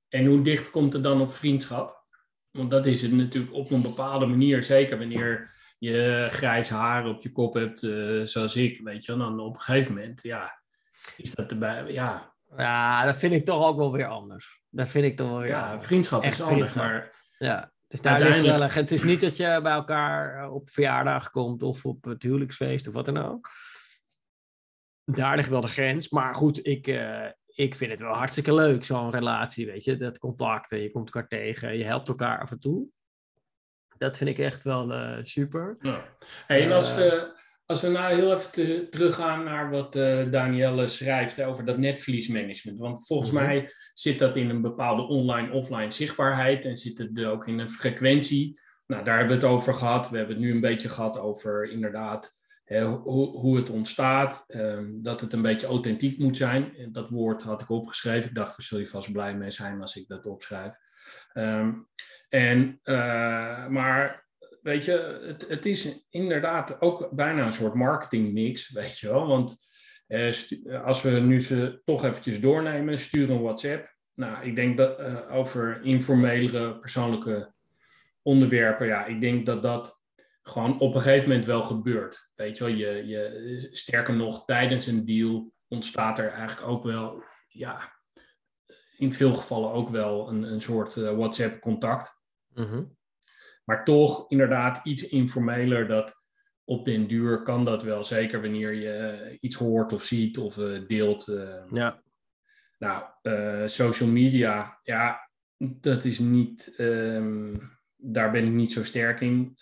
[0.09, 2.05] en hoe dicht komt het dan op vriendschap?
[2.51, 7.23] Want dat is het natuurlijk op een bepaalde manier, zeker wanneer je grijs haar op
[7.23, 10.62] je kop hebt, uh, zoals ik, weet je, dan op een gegeven moment, ja,
[11.17, 12.35] is dat erbij, ja.
[12.57, 14.62] Ja, dat vind ik toch ook wel weer anders.
[14.69, 17.17] Dat vind ik toch wel weer Ja, vriendschap Echt is anders, maar...
[17.38, 21.31] Ja, dus daar ligt wel Het is niet dat je bij elkaar eh, op verjaardag
[21.31, 23.51] komt of op het huwelijksfeest of wat dan ook.
[25.05, 26.09] Daar ligt wel de grens.
[26.09, 29.97] Maar goed, ik, uh, ik vind het wel hartstikke leuk, zo'n relatie, weet je.
[29.97, 32.88] Dat contact, je komt elkaar tegen, je helpt elkaar af en toe.
[33.99, 35.77] Dat vind ik echt wel uh, super.
[35.81, 36.05] Ja.
[36.47, 37.23] Hey, en als, we, eh,
[37.67, 42.79] als we nou heel even te, teruggaan naar wat uh, Danielle schrijft over dat netverliesmanagement.
[42.79, 43.47] Want volgens mm -hmm.
[43.47, 48.61] mij zit dat in een bepaalde online-offline zichtbaarheid en zit het ook in een frequentie.
[48.87, 50.11] Nou, daar hebben we het over gehad.
[50.11, 52.37] We hebben het nu een beetje gehad over inderdaad
[52.77, 56.89] hoe, hoe het ontstaat, um, dat het een beetje authentiek moet zijn.
[56.93, 58.29] Dat woord had ik opgeschreven.
[58.29, 60.75] Ik dacht, daar zul je vast blij mee zijn als ik dat opschrijf.
[61.35, 61.89] Um,
[62.29, 64.27] en, uh, maar
[64.62, 69.27] weet je, het, het, is inderdaad ook bijna een soort marketingmix, weet je wel.
[69.27, 69.57] Want
[70.09, 73.97] uh, als we nu ze toch eventjes doornemen, stuur een WhatsApp.
[74.14, 77.53] Nou, ik denk dat uh, over informelere persoonlijke
[78.23, 80.01] onderwerpen, ja, ik denk dat dat
[80.43, 82.31] gewoon op een gegeven moment wel gebeurt.
[82.35, 87.23] Weet je wel, je, je, sterker nog, tijdens een deal ontstaat er eigenlijk ook wel,
[87.49, 87.97] ja,
[88.97, 92.17] in veel gevallen ook wel een, een soort WhatsApp-contact.
[92.59, 92.85] Mhm.
[93.64, 96.23] Maar toch inderdaad iets informeler dat
[96.64, 98.05] op den duur kan dat wel.
[98.05, 101.29] Zeker wanneer je iets hoort of ziet of uh, deelt.
[101.29, 102.03] Uh, ja.
[102.79, 103.05] Nou,
[103.68, 106.75] social media, ja, dat is niet...
[106.77, 109.57] Um, daar ben ik niet zo sterk in.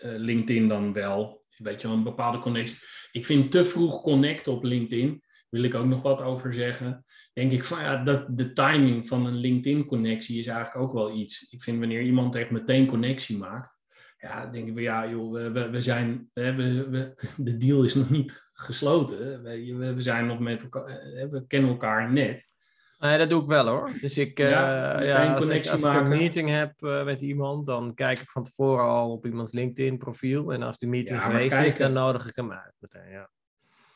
[0.00, 1.44] LinkedIn dan wel.
[1.56, 2.78] Weet je wel, een bepaalde connectie.
[3.12, 5.22] Ik vind te vroeg connecten op LinkedIn.
[5.48, 7.04] Wil ik ook nog wat over zeggen.
[7.32, 11.50] Denk ik van ja, dat de timing van een LinkedIn-connectie is eigenlijk ook wel iets.
[11.50, 13.80] Ik vind wanneer iemand echt meteen connectie maakt.
[14.18, 16.54] Ja, denk ik van ja, joh, we, we zijn, we,
[16.90, 19.42] we, de deal is nog niet gesloten.
[19.42, 20.86] We, we zijn nog met elkaar,
[21.30, 22.50] we kennen elkaar net.
[22.98, 23.90] Nee, dat doe ik wel hoor.
[24.00, 27.66] Dus ik, ja, uh, ja als, ik, als ik een meeting heb uh, met iemand,
[27.66, 30.52] dan kijk ik van tevoren al op iemands LinkedIn profiel.
[30.52, 33.10] En als die meeting ja, geweest is, dan nodig ik hem uit meteen.
[33.10, 33.30] Ja,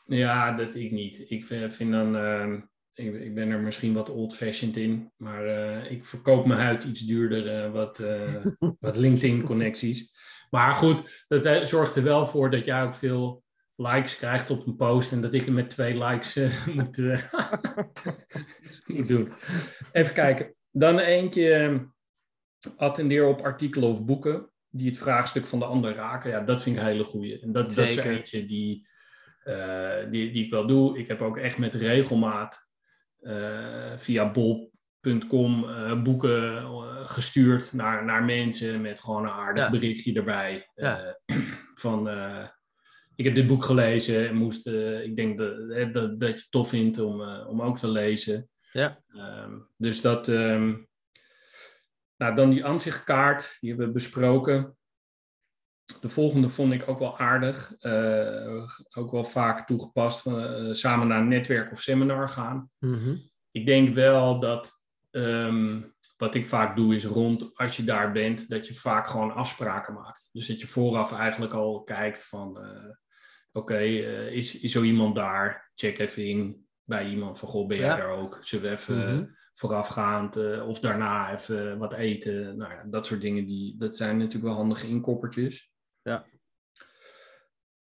[0.05, 1.29] ja dat ik niet.
[1.29, 2.61] Ik vind, vind dan, uh,
[2.97, 7.01] ik, ik, ben er misschien wat old-fashioned in, maar uh, ik verkoop mijn huid iets
[7.01, 8.03] duurder, wat,
[8.79, 10.15] wat LinkedIn-connecties.
[10.49, 13.43] Maar goed, dat zorgt er wel voor dat jij ook veel
[13.75, 16.35] likes krijgt op een post en dat ik hem met twee likes
[16.75, 16.97] moet,
[18.87, 19.31] moet, doen.
[19.91, 20.55] Even kijken.
[20.71, 21.83] Dan eentje, ehm,
[22.75, 26.29] attendeer op artikelen of boeken die het vraagstuk van de ander raken.
[26.29, 27.39] Ja, dat vind ik een hele goeie.
[27.39, 28.87] En dat, dat is eentje die,
[29.43, 30.97] uh, die, die ik wel doe.
[30.97, 32.66] Ik heb ook echt met regelmaat
[33.95, 35.65] via bol.com
[36.03, 36.65] boeken
[37.09, 39.69] gestuurd naar, naar mensen met gewoon een aardig ja.
[39.69, 40.69] berichtje erbij.
[40.75, 41.19] Ja.
[41.75, 42.07] van
[43.17, 46.47] ik heb dit boek gelezen en moest, uh, ik denk dat, dat, dat je het
[46.49, 48.49] tof vindt om, uh, om ook te lezen.
[48.71, 49.01] Ja.
[49.43, 50.87] Um, dus dat, um,
[52.17, 54.76] nou dan die aanzichtkaart, die hebben we besproken.
[56.01, 58.63] De volgende vond ik ook wel aardig, uh,
[58.97, 60.25] ook wel vaak toegepast,
[60.71, 62.69] samen naar een netwerk of seminar gaan.
[62.79, 63.21] Mm -hmm.
[63.51, 68.49] Ik denk wel dat um, wat ik vaak doe is rond, als je daar bent,
[68.49, 70.29] dat je vaak gewoon afspraken maakt.
[70.31, 72.59] Dus dat je vooraf eigenlijk al kijkt van,
[73.51, 75.71] oké, eh, is, is zo iemand daar?
[75.75, 77.95] Check even in bij iemand van, goh, ben jij Ja.
[77.95, 78.39] daar ook?
[78.41, 79.25] Zullen we even Mhm.
[79.53, 82.57] voorafgaand eh, of daarna even wat eten?
[82.57, 85.71] Nou ja, dat soort dingen, die, dat zijn natuurlijk wel handige inkoppertjes.
[86.07, 86.25] Ja.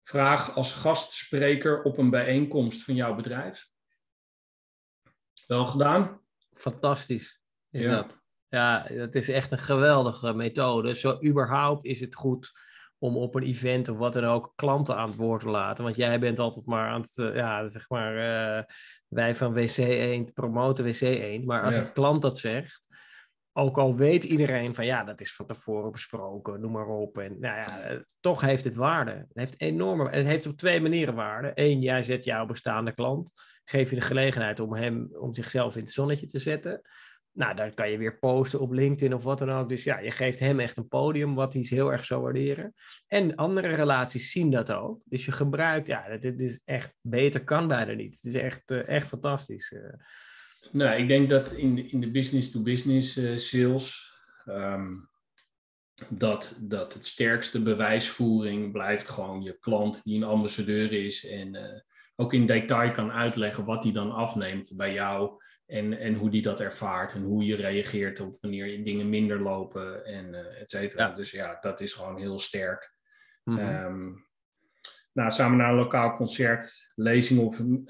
[0.02, 3.68] Vraag als gastspreker op een bijeenkomst van jouw bedrijf.
[5.46, 6.20] Wel gedaan?
[6.52, 7.90] Fantastisch is Ja.
[7.94, 8.22] dat.
[8.48, 10.94] Ja, dat is echt een geweldige methode.
[10.94, 12.52] Zo überhaupt is het goed
[12.98, 15.84] om op een event of wat dan ook klanten aan het woord te laten.
[15.84, 18.64] Want jij bent altijd maar aan het, eh, ja, zeg maar, eh,
[19.08, 21.44] wij van WC Eend promoten WC Eend.
[21.44, 21.80] Maar als Ja.
[21.80, 22.86] een klant dat zegt,
[23.56, 27.18] ook al weet iedereen van ja, dat is van tevoren besproken, noem maar op.
[27.18, 29.10] En nou ja, eh, toch heeft het waarde.
[29.10, 31.52] Het heeft enorme, het heeft op twee manieren waarde.
[31.54, 33.32] Eén, jij zet jouw bestaande klant,
[33.64, 36.80] geef je de gelegenheid om hem, om zichzelf in het zonnetje te zetten.
[37.32, 39.68] Nou, dan kan je weer posten op LinkedIn of wat dan ook.
[39.68, 42.74] Dus ja, je geeft hem echt een podium, wat hij heel erg zou waarderen.
[43.06, 45.02] En andere relaties zien dat ook.
[45.04, 48.14] Dus je gebruikt, ja, dit is echt, beter kan bijna niet.
[48.14, 49.74] Het is echt, eh, echt fantastisch.
[50.72, 54.12] Nou, ik denk dat in, de- in de business-to-business eh, sales
[54.44, 54.92] ehm,
[56.08, 61.80] dat, dat het sterkste bewijsvoering blijft gewoon je klant die een ambassadeur is en eh,
[62.16, 66.42] ook in detail kan uitleggen wat hij dan afneemt bij jou en, en hoe die
[66.42, 71.08] dat ervaart en hoe je reageert op wanneer dingen minder lopen en eh et cetera.
[71.08, 71.14] Ja.
[71.14, 72.92] Dus ja, dat is gewoon heel sterk.
[73.44, 74.10] Ehm,
[75.12, 77.88] nou, samen naar een lokaal concert, lezing of een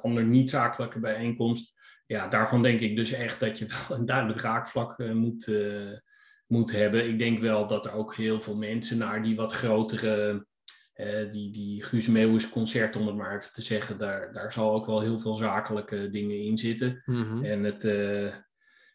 [0.00, 1.78] ander niet-zakelijke bijeenkomst.
[2.10, 5.98] Ja, daarvan denk ik dus echt dat je wel een duidelijk raakvlak eh, moet, eh,
[6.46, 7.08] moet hebben.
[7.08, 10.46] Ik denk wel dat er ook heel veel mensen naar die wat grotere,
[10.92, 14.72] eh, die, die Guus Meeuwis concert, om het maar even te zeggen, daar, daar zal
[14.72, 17.02] ook wel heel veel zakelijke dingen in zitten.
[17.04, 17.44] Mhm.
[17.44, 17.84] En het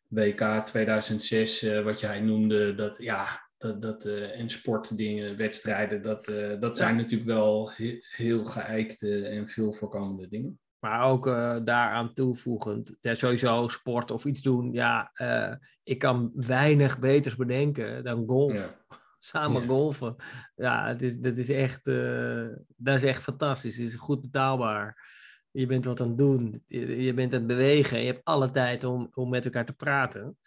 [0.08, 6.26] WK 2006, eh, wat jij noemde, dat ja, dat, dat, en sportdingen, wedstrijden, dat,
[6.60, 10.60] dat zijn natuurlijk wel he- heel geëikte en veel voorkomende dingen.
[10.86, 14.72] Maar ook eh, daaraan toevoegend, ja, sowieso sport of iets doen.
[14.74, 18.54] Ja, eh, ik kan weinig beters bedenken dan golf.
[18.54, 18.68] Ja.
[19.18, 19.68] Samen Ja.
[19.68, 20.16] golfen.
[20.56, 23.78] Ja, het is, dat, is echt, eh, dat is echt fantastisch.
[23.78, 25.14] Het is goed betaalbaar.
[25.52, 26.64] Je bent wat aan het doen.
[26.68, 28.00] Je, je bent aan het bewegen.
[28.00, 30.38] Je hebt alle tijd om, om met elkaar te praten.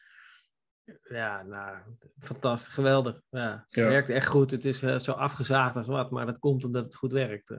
[1.08, 1.76] Ja, nou,
[2.18, 2.74] fantastisch.
[2.74, 3.20] Geweldig.
[3.30, 3.88] Ja, Ja.
[3.88, 4.50] werkt echt goed.
[4.50, 7.54] Het is zo afgezaagd als wat, maar dat komt omdat het goed werkt.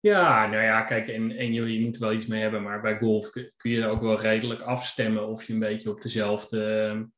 [0.00, 2.80] Ja, nou ja, kijk, en, en je, je moet er wel iets mee hebben, maar
[2.80, 7.08] bij golf kun, je ook wel redelijk afstemmen of je een beetje op dezelfde,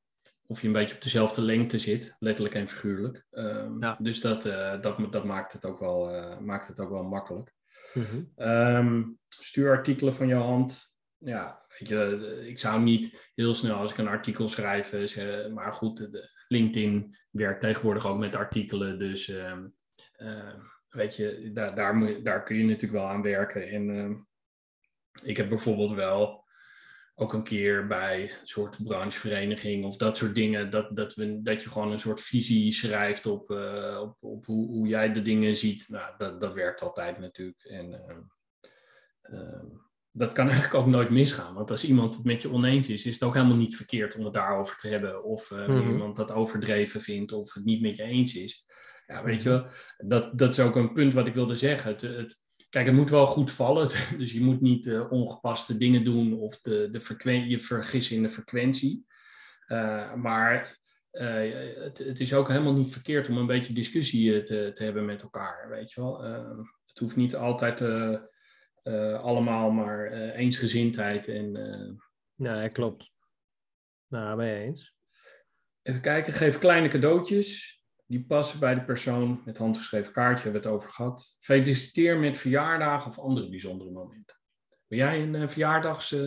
[0.46, 3.26] of je een beetje op dezelfde lengte zit, letterlijk en figuurlijk.
[3.30, 3.96] Ehm, Ja.
[4.00, 7.54] Dus dat, eh, dat, dat maakt, het ook wel, eh, maakt het ook wel makkelijk.
[7.94, 8.22] Mhm.
[8.36, 10.94] Ehm, stuur artikelen van je hand.
[11.18, 15.52] Ja, weet je, ik zou niet heel snel als ik een artikel schrijf, eh, zeggen,
[15.52, 16.08] maar goed,
[16.48, 19.66] LinkedIn werkt tegenwoordig ook met artikelen, dus ehm,
[20.12, 20.54] eh,
[20.90, 23.68] weet je, daar, daar, moet, daar kun je natuurlijk wel aan werken.
[23.68, 24.14] En ehm,
[25.22, 26.48] ik heb bijvoorbeeld wel
[27.14, 31.62] ook een keer bij een soort branchevereniging of dat soort dingen, dat, dat, we, dat
[31.62, 35.56] je gewoon een soort visie schrijft op, eh, op, op hoe, hoe jij de dingen
[35.56, 35.88] ziet.
[35.88, 37.64] Nou, dat, dat werkt altijd natuurlijk.
[37.64, 38.20] En ehm,
[39.22, 39.66] ehm,
[40.12, 41.54] dat kan eigenlijk ook nooit misgaan.
[41.54, 44.24] Want als iemand het met je oneens is, is het ook helemaal niet verkeerd om
[44.24, 45.24] het daarover te hebben.
[45.24, 45.90] Of eh, Mhm.
[45.90, 48.64] iemand dat overdreven vindt of het niet met je eens is.
[49.10, 49.66] Ja, weet je wel,
[49.98, 51.90] dat, dat is ook een punt wat ik wilde zeggen.
[51.90, 53.88] Het, het, kijk, het moet wel goed vallen.
[54.18, 58.30] Dus je moet niet eh, ongepaste dingen doen of de, de je vergissen in de
[58.30, 59.06] frequentie.
[59.66, 60.78] Eh, maar
[61.10, 65.04] eh, het, het is ook helemaal niet verkeerd om een beetje discussie te, te hebben
[65.04, 65.68] met elkaar.
[65.68, 66.22] Weet je wel?
[66.86, 67.80] Het hoeft niet altijd
[69.22, 71.52] allemaal maar eensgezindheid en
[72.34, 73.10] Ja, klopt.
[74.06, 74.94] Nou, je eens.
[75.82, 77.79] Even kijken, geef kleine cadeautjes.
[78.10, 79.42] Die passen bij de persoon.
[79.44, 81.36] Met handgeschreven kaartje hebben we het over gehad.
[81.38, 84.36] Feliciteer met verjaardagen of andere bijzondere momenten.
[84.86, 86.12] Ben jij een eh, verjaardags...
[86.12, 86.20] eh,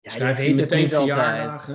[0.00, 1.68] Ja, je weet het niet altijd.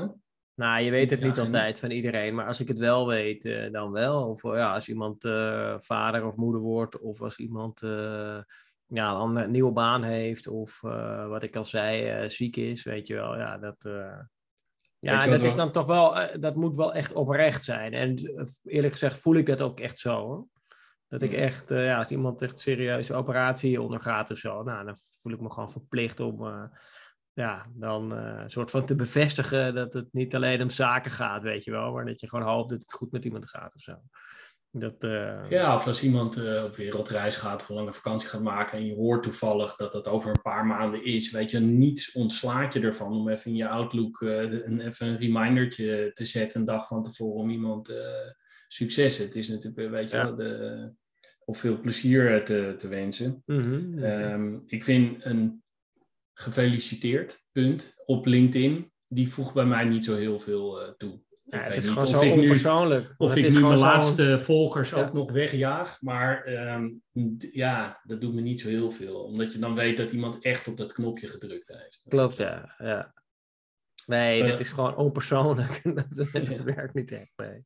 [0.54, 3.45] Nou, je weet het Ja, niet altijd van iedereen, maar als ik het wel weet,
[3.45, 4.30] eh, dan wel.
[4.30, 5.21] Of ja, als iemand
[5.78, 8.45] vader of moeder wordt, of als iemand ja,
[8.88, 10.82] een andere, nieuwe baan heeft, of
[11.28, 13.38] wat ik al zei, ziek is, weet je wel.
[13.38, 13.89] Ja, dat,
[15.12, 17.94] ja dat is dan toch wel, eh, dat moet wel echt oprecht zijn.
[17.94, 20.48] En eh, eerlijk gezegd voel ik dat ook echt zo hoor.
[21.08, 21.38] Dat ik Ja.
[21.38, 25.39] echt, eh, ja, als iemand echt serieuze operatie ondergaat of zo, nou, dan voel ik
[25.39, 26.70] me gewoon verplicht om,
[27.34, 31.63] ja, dan een soort van te bevestigen dat het niet alleen om zaken gaat, weet
[31.63, 33.96] je wel, maar dat je gewoon hoopt dat het goed met iemand gaat of zo.
[34.78, 38.42] Dat, eh, Ja, of als iemand eh, op wereldreis gaat, of een lange vakantie gaat
[38.42, 42.12] maken en je hoort toevallig dat dat over een paar maanden is, weet je, niets
[42.12, 46.60] ontslaat je ervan om even in je Outlook eh, een, even een remindertje te zetten
[46.60, 47.94] een dag van tevoren om iemand
[48.68, 49.18] succes.
[49.18, 50.32] Het is natuurlijk, weet je Ja.
[50.32, 50.92] de,
[51.46, 53.44] of veel plezier te, te wensen.
[53.46, 54.04] Mhm.
[54.04, 55.64] Ehm, ik vind een
[56.34, 61.20] gefeliciteerd punt op LinkedIn, die voegt bij mij niet zo heel veel toe.
[61.47, 63.13] Ja, het is gewoon zo nu, onpersoonlijk.
[63.17, 64.97] of ik nu mijn laatste volgers Ja.
[64.97, 66.89] ook nog wegjaag, maar ehm,
[67.51, 69.23] ja, dat doet me niet zo heel veel.
[69.23, 72.03] Omdat je dan weet dat iemand echt op dat knopje gedrukt heeft.
[72.08, 72.75] Klopt, ja.
[72.77, 73.13] ja.
[74.05, 74.49] Nee, Eh.
[74.49, 75.81] dit is gewoon onpersoonlijk.
[75.95, 76.63] dat Ja.
[76.63, 77.65] werkt niet echt mee.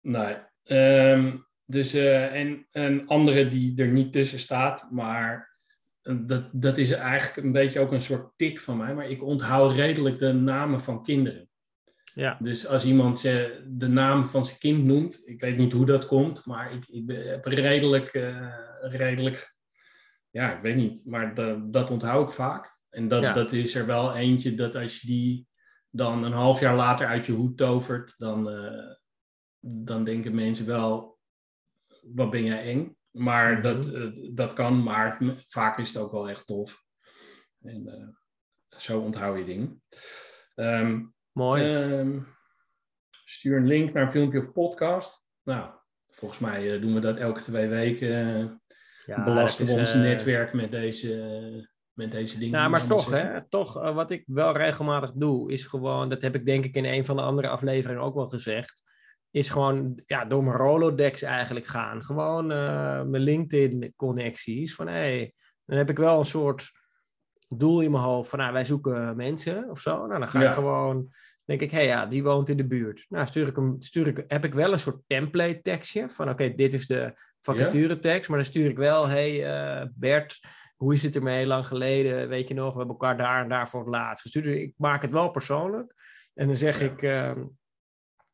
[0.00, 0.36] Nee.
[0.62, 5.58] Ehm, dus, eh, en een andere die er niet tussen staat, maar
[6.02, 9.22] eh, dat, dat is eigenlijk een beetje ook een soort tik van mij, maar ik
[9.22, 11.48] onthoud redelijk de namen van kinderen.
[12.14, 12.38] Ja.
[12.40, 13.22] Dus als iemand
[13.66, 17.10] de naam van zijn kind noemt, ik weet niet hoe dat komt, maar ik, ik
[17.26, 19.56] heb redelijk, eh, redelijk,
[20.30, 22.76] ja, ik weet niet, maar dat, dat onthoud ik vaak.
[22.90, 23.32] En dat, Ja.
[23.32, 25.46] dat is er wel eentje dat als je die
[25.90, 28.94] dan een half jaar later uit je hoed tovert, dan, eh,
[29.60, 31.18] dan denken mensen wel,
[32.02, 32.96] wat ben jij eng?
[33.10, 33.62] Maar Mhm.
[33.62, 36.84] dat, eh, dat kan, maar vaak is het ook wel echt tof.
[37.62, 38.16] En
[38.68, 39.82] zo onthoud je dingen.
[40.54, 41.02] Ehm,
[41.34, 41.74] Mooi.
[41.74, 42.20] Ehm,
[43.24, 45.26] stuur een link naar een filmpje of podcast.
[45.42, 45.70] Nou,
[46.10, 48.26] volgens mij eh, doen we dat elke twee weken.
[48.36, 48.50] eh,
[49.06, 52.58] ja, belasten dat we is, ons eh, netwerk met deze, met deze dingen.
[52.58, 56.34] Nou, maar toch, hè, toch eh, wat ik wel regelmatig doe, is gewoon, dat heb
[56.34, 58.82] ik denk ik in een van de andere afleveringen ook wel gezegd,
[59.30, 62.04] is gewoon ja, door mijn Rolodex eigenlijk gaan.
[62.04, 64.74] Gewoon eh, mijn LinkedIn-connecties.
[64.74, 66.70] Van hé, hey, dan heb ik wel een soort
[67.58, 70.06] doel in mijn hoofd van nou, wij zoeken mensen of zo.
[70.06, 70.48] Nou, dan ga Ja.
[70.48, 71.08] ik gewoon,
[71.44, 73.06] denk ik, hé hey, ja, die woont in de buurt.
[73.08, 76.54] Nou, stuur ik hem, stuur ik, heb ik wel een soort template tekstje van oké,
[76.54, 80.40] dit is de vacature tekst, maar dan stuur ik wel, hé hey, eh, Bert,
[80.76, 82.28] hoe is het ermee lang geleden?
[82.28, 84.44] Weet je nog, we hebben elkaar daar en daar voor het laatst gestuurd.
[84.44, 85.94] Dus ik maak het wel persoonlijk.
[86.34, 86.84] En dan zeg Ja.
[86.84, 87.44] ik, ehm,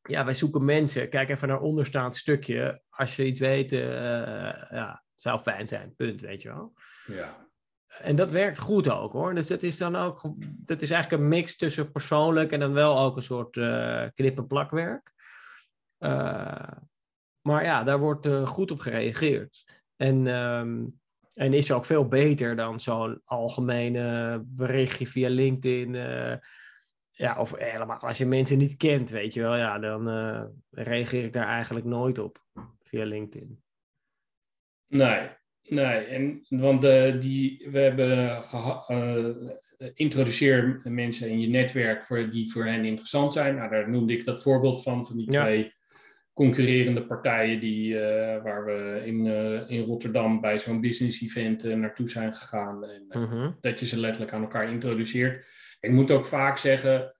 [0.03, 1.09] ja, wij zoeken mensen.
[1.09, 2.83] Kijk even naar onderstaand stukje.
[2.91, 3.81] Als je iets weet, eh,
[4.71, 5.95] ja, zou fijn zijn.
[5.97, 6.73] Punt, weet je wel.
[7.07, 7.49] Ja.
[7.99, 9.35] En dat werkt goed ook hoor.
[9.35, 12.99] Dus dat is dan ook, dat is eigenlijk een mix tussen persoonlijk en dan wel
[12.99, 15.13] ook een soort eh, knip- en plakwerk.
[15.99, 16.73] Eh,
[17.41, 19.65] maar ja, daar wordt eh, goed op gereageerd.
[19.97, 20.85] En, ehm,
[21.33, 25.95] en is ook veel beter dan zo'n algemene berichtje via LinkedIn.
[27.11, 30.09] ja, of helemaal als je mensen niet kent, weet je wel, ja, dan
[30.71, 32.45] reageer ik daar eigenlijk nooit op
[32.83, 33.63] via LinkedIn.
[34.87, 35.31] Nee,
[35.71, 35.99] nee.
[36.05, 39.27] En, want eh, die, we hebben geha- eh,
[39.95, 43.55] introduceer mensen in je netwerk voor, die voor hen interessant zijn.
[43.55, 45.43] Nou, daar noemde ik dat voorbeeld van, van die Ja.
[45.43, 45.73] twee
[46.33, 49.27] concurrerende partijen die, eh, waar we in,
[49.69, 52.85] in Rotterdam bij zo'n business event naartoe zijn gegaan.
[52.85, 53.51] En, Mhm.
[53.61, 55.47] dat je ze letterlijk aan elkaar introduceert.
[55.81, 57.15] Ik moet ook vaak zeggen,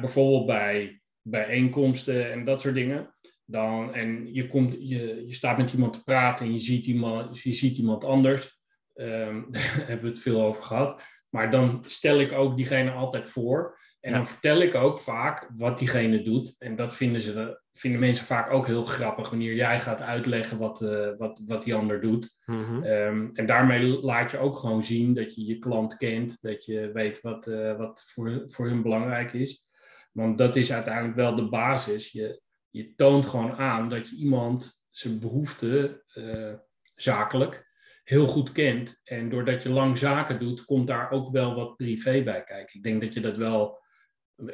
[0.00, 3.14] bijvoorbeeld bij bijeenkomsten en dat soort dingen.
[3.50, 7.38] Dan, en je, komt, je, je staat met iemand te praten en je ziet iemand,
[7.38, 8.60] je ziet iemand anders.
[8.94, 11.02] Ehm, daar hebben we het veel over gehad.
[11.30, 13.78] Maar dan stel ik ook diegene altijd voor.
[14.00, 14.16] En Ja.
[14.16, 16.56] dan vertel ik ook vaak wat diegene doet.
[16.58, 20.80] En dat vinden, ze, vinden mensen vaak ook heel grappig wanneer jij gaat uitleggen wat,
[20.82, 22.36] eh, wat, wat die ander doet.
[22.44, 22.82] Mhm.
[22.82, 26.90] Ehm, en daarmee laat je ook gewoon zien dat je je klant kent, dat je
[26.92, 29.68] weet wat, eh, wat voor, voor hun belangrijk is.
[30.12, 32.12] Want dat is uiteindelijk wel de basis.
[32.12, 36.52] Je, je toont gewoon aan dat je iemand zijn behoeften eh,
[36.94, 37.68] zakelijk
[38.04, 39.00] heel goed kent.
[39.04, 42.76] En doordat je lang zaken doet, komt daar ook wel wat privé bij kijken.
[42.76, 43.82] Ik denk dat je dat wel,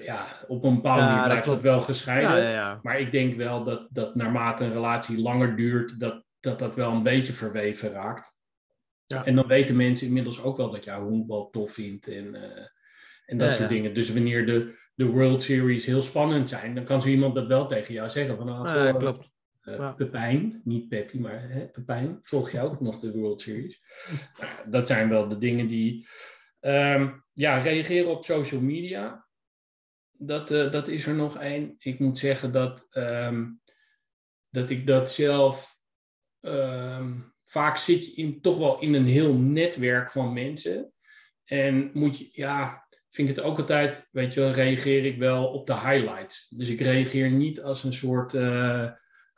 [0.01, 2.37] ja, op een bepaalde Ja, manier dat blijft dat wel gescheiden.
[2.37, 2.79] Ja, ja, ja.
[2.83, 6.93] Maar ik denk wel dat, dat naarmate een relatie langer duurt, dat, dat dat wel
[6.93, 8.35] een beetje verweven raakt.
[9.07, 9.25] Ja.
[9.25, 12.67] En dan weten mensen inmiddels ook wel dat jij honkbal tof vindt en, eh,
[13.27, 13.75] en dat Ja, soort ja.
[13.75, 13.95] dingen.
[13.95, 17.67] Dus wanneer de, de World Series heel spannend zijn, dan kan zo iemand dat wel
[17.67, 18.37] tegen jou zeggen.
[18.37, 19.31] Van, ah, Ja, klopt.
[19.61, 19.95] eh.
[19.95, 23.83] Pepijn, niet Peppi, maar hè, Pepijn, volg je ook nog de World Series?
[24.41, 26.07] Nou, dat zijn wel de dingen die...
[26.61, 29.27] ehm, ja, reageren op social media.
[30.19, 31.75] Dat, eh, dat is er nog één.
[31.79, 33.45] Ik moet zeggen dat, ehm,
[34.51, 35.79] dat ik dat zelf...
[36.41, 37.13] ehm,
[37.45, 40.93] vaak zit je in, toch wel in een heel netwerk van mensen.
[41.45, 42.86] En moet je, ja,
[43.17, 46.49] vind ik het ook altijd, weet je wel, reageer ik wel op de highlights.
[46.49, 48.89] Dus ik reageer niet als een soort, eh,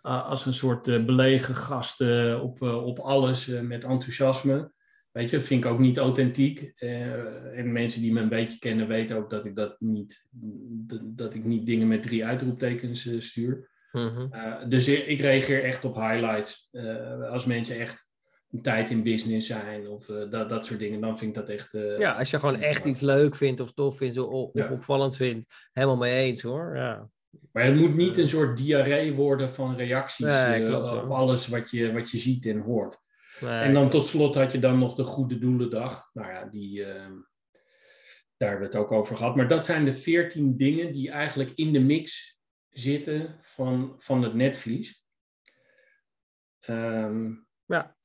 [0.03, 4.72] uh, als een soort uh, belegen gast uh, op, op alles met enthousiasme.
[5.18, 6.72] Weet je, vind ik ook niet authentiek.
[6.74, 10.26] Eh, en mensen die me een beetje kennen weten ook dat ik dat niet,
[11.03, 13.76] dat ik niet dingen met drie uitroeptekens eh, stuur.
[13.93, 14.68] Mhm.
[14.68, 16.68] dus ik reageer echt op highlights.
[17.31, 18.08] als mensen echt
[18.53, 21.72] een tijd in business zijn of dat, dat soort dingen, dan vind ik dat echt.
[21.99, 24.72] ja, als je gewoon echt iets leuk vindt of tof vindt of, Ja.
[24.72, 26.76] opvallend vindt, helemaal mee eens hoor.
[26.76, 27.11] Ja.
[27.53, 31.70] Maar het moet niet een soort diarree worden van reacties Nee, eh, op alles wat
[31.70, 32.99] je, wat je ziet en hoort.
[33.40, 36.11] Nee, en dan tot slot had je dan nog de Goede Doelendag.
[36.12, 37.11] Nou ja, die, eh,
[38.36, 39.36] daar hebben we het ook over gehad.
[39.36, 42.38] Maar dat zijn de veertien dingen die eigenlijk in de mix
[42.68, 45.07] zitten van, van het netvlies.
[46.61, 47.30] Ehm,
[47.66, 47.96] Ja.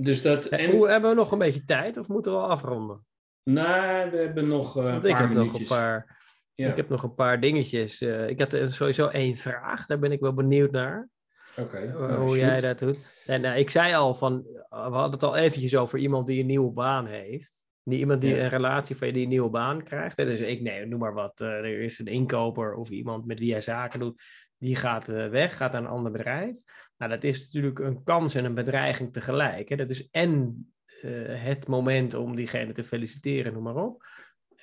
[0.00, 0.46] Dus dat...
[0.46, 1.96] En, Hoe hebben we nog een beetje tijd?
[1.96, 3.06] Of moeten we al afronden?
[3.42, 6.18] nou, we hebben nog eh, een Want ik paar heb nog een paar,
[6.54, 8.00] Ja, ik heb nog een paar dingetjes.
[8.00, 9.86] Eh, ik had sowieso één vraag.
[9.86, 11.08] Daar ben ik wel benieuwd naar.
[11.56, 11.76] oké.
[11.76, 12.38] eh, nou, hoe shoot.
[12.38, 12.98] jij dat doet.
[13.26, 16.72] En ik zei al van, we hadden het al eventjes over iemand die een nieuwe
[16.72, 17.66] baan heeft.
[17.82, 18.42] Niet iemand die Ja.
[18.42, 20.16] een relatie van je die een nieuwe baan krijgt.
[20.16, 21.40] Dus ik, nee, noem maar wat.
[21.40, 24.22] er is een inkoper of iemand met wie jij zaken doet.
[24.58, 26.62] Die gaat weg, gaat naar een ander bedrijf.
[26.98, 29.68] Nou, dat is natuurlijk een kans en een bedreiging tegelijk.
[29.68, 29.76] Hè?
[29.76, 30.66] Dat is en
[31.02, 31.10] eh,
[31.42, 34.02] het moment om diegene te feliciteren, noem maar op.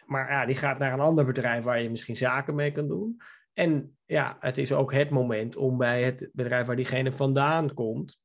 [0.05, 3.17] Maar ja, die gaat naar een ander bedrijf waar je misschien zaken mee kan doen.
[3.53, 8.19] En ja, het is ook het moment om bij het bedrijf waar diegene vandaan komt,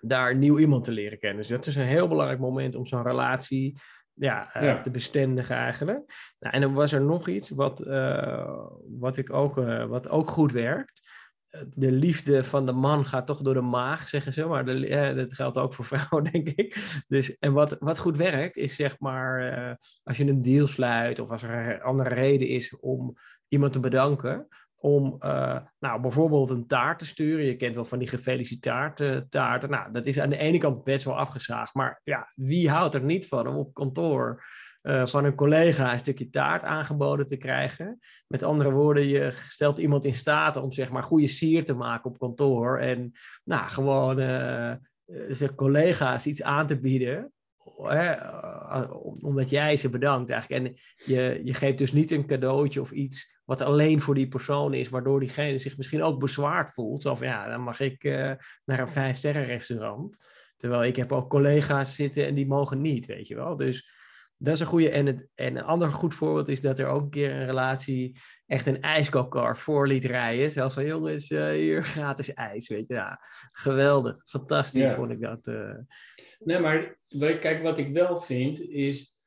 [0.00, 1.38] daar nieuw iemand te leren kennen.
[1.38, 3.80] Dus dat is een heel belangrijk moment om zo'n relatie
[4.12, 4.80] ja, eh, Ja.
[4.80, 6.34] te bestendigen eigenlijk.
[6.38, 8.66] Nou, en dan was er nog iets wat, eh,
[8.98, 9.54] wat, ik ook,
[9.88, 10.99] wat ook goed werkt.
[11.74, 14.44] De liefde van de man gaat toch door de maag, zeggen ze.
[14.44, 17.02] Maar de, dat geldt ook voor vrouwen, denk ik.
[17.08, 19.52] Dus, en wat, wat goed werkt, is zeg maar...
[19.52, 21.18] eh, als je een deal sluit...
[21.18, 23.16] of als er een andere reden is om
[23.48, 24.46] iemand te bedanken...
[24.76, 27.44] om eh, nou, bijvoorbeeld een taart te sturen.
[27.44, 29.70] Je kent wel van die gefeliciteerde taarten.
[29.70, 31.74] Nou, dat is aan de ene kant best wel afgezaagd.
[31.74, 34.42] Maar ja, wie houdt er niet van om op kantoor...
[34.80, 37.98] eh, van een collega een stukje taart aangeboden te krijgen.
[38.26, 42.10] Met andere woorden, je stelt iemand in staat om zeg maar goede sier te maken
[42.10, 42.78] op kantoor.
[42.78, 43.12] En
[43.44, 44.78] nou, gewoon eh, eh,
[45.28, 47.32] zijn collega's iets aan te bieden.
[47.82, 48.14] Hè,
[49.20, 50.64] omdat jij ze bedankt eigenlijk.
[50.64, 50.76] En
[51.14, 54.88] je, je geeft dus niet een cadeautje of iets wat alleen voor die persoon is,
[54.88, 57.02] waardoor diegene zich misschien ook bezwaard voelt.
[57.02, 58.04] Van ja, dan mag ik
[58.64, 60.28] naar een vijf-sterren restaurant.
[60.56, 63.56] Terwijl ik heb ook collega's zitten en die mogen niet, weet je wel.
[63.56, 63.99] Dus
[64.42, 64.90] dat is een goede.
[64.90, 68.18] En, het, en een ander goed voorbeeld is dat er ook een keer een relatie
[68.46, 70.50] echt een ijskookkar voor liet rijden.
[70.52, 72.94] Zo van jongens, eh, hier gratis ijs, weet je.
[72.94, 73.20] Ja,
[73.52, 74.94] geweldig, fantastisch Ja.
[74.94, 75.46] vond ik dat.
[75.46, 75.74] eh.
[76.38, 76.96] Nee, maar
[77.40, 79.18] kijk, wat ik wel vind is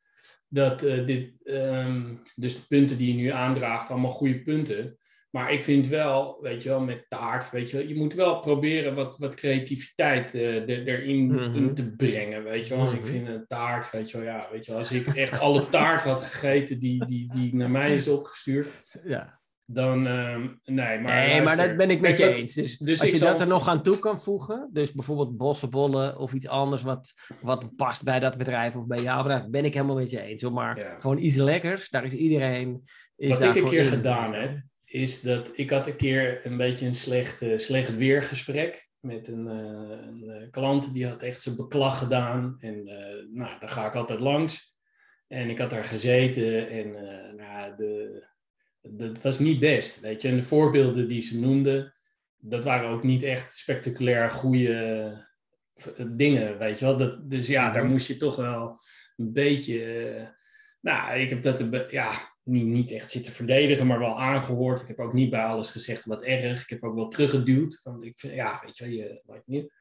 [0.47, 4.97] dat eh, dit, ehm, dus de punten die je nu aandraagt, allemaal goede punten.
[5.33, 8.39] Maar ik vind wel, weet je wel, met taart, weet je wel, je moet wel
[8.39, 12.91] proberen wat, wat creativiteit eh, er- erin in te brengen, weet je wel.
[12.91, 13.07] Ik Mhm.
[13.09, 16.03] vind een taart, weet je wel, ja, weet je wel, als ik echt alle taart
[16.03, 18.67] had gegeten die, die, die naar mij is opgestuurd,
[19.05, 19.41] ja.
[19.65, 22.53] dan, ehm, nee, maar nee, maar dat ben ik met je eens.
[22.53, 26.33] Dus, dus als je dat er nog aan toe kan voegen, dus bijvoorbeeld bossenbollen of
[26.33, 29.95] iets anders wat, wat past bij dat bedrijf of bij jouw bedrijf, ben ik helemaal
[29.95, 30.41] met je eens.
[30.41, 30.53] Hoor.
[30.53, 30.99] Maar Ja.
[30.99, 32.81] gewoon iets lekkers, daar is iedereen.
[33.15, 34.61] Is Wat ik een keer in, gedaan heb,
[34.93, 39.47] is dat ik had een keer een beetje een slecht, eh, slecht weergesprek met een,
[39.47, 40.93] eh, een eh, klant.
[40.93, 42.55] Die had echt zijn beklag gedaan.
[42.59, 42.83] En
[43.33, 44.75] nou, daar ga ik altijd langs.
[45.27, 46.91] En ik had daar gezeten en
[47.35, 48.23] nou, de,
[48.81, 49.99] dat was niet best.
[49.99, 50.27] Weet je?
[50.27, 51.93] En de voorbeelden die ze noemden,
[52.37, 55.27] dat waren ook niet echt spectaculair goede
[56.07, 56.57] dingen.
[56.57, 56.97] Weet je wel?
[56.97, 57.91] Dat, dus ja, daar Mhm.
[57.91, 58.79] moest je toch wel
[59.15, 60.41] een beetje.
[60.83, 62.11] Nou, ik heb dat ja,
[62.43, 64.81] niet, niet echt zitten verdedigen, maar wel aangehoord.
[64.81, 66.61] Ik heb ook niet bij alles gezegd wat erg.
[66.61, 67.79] Ik heb ook wel teruggeduwd.
[67.83, 69.71] Want ik vind, ja, weet je wel, je, niet.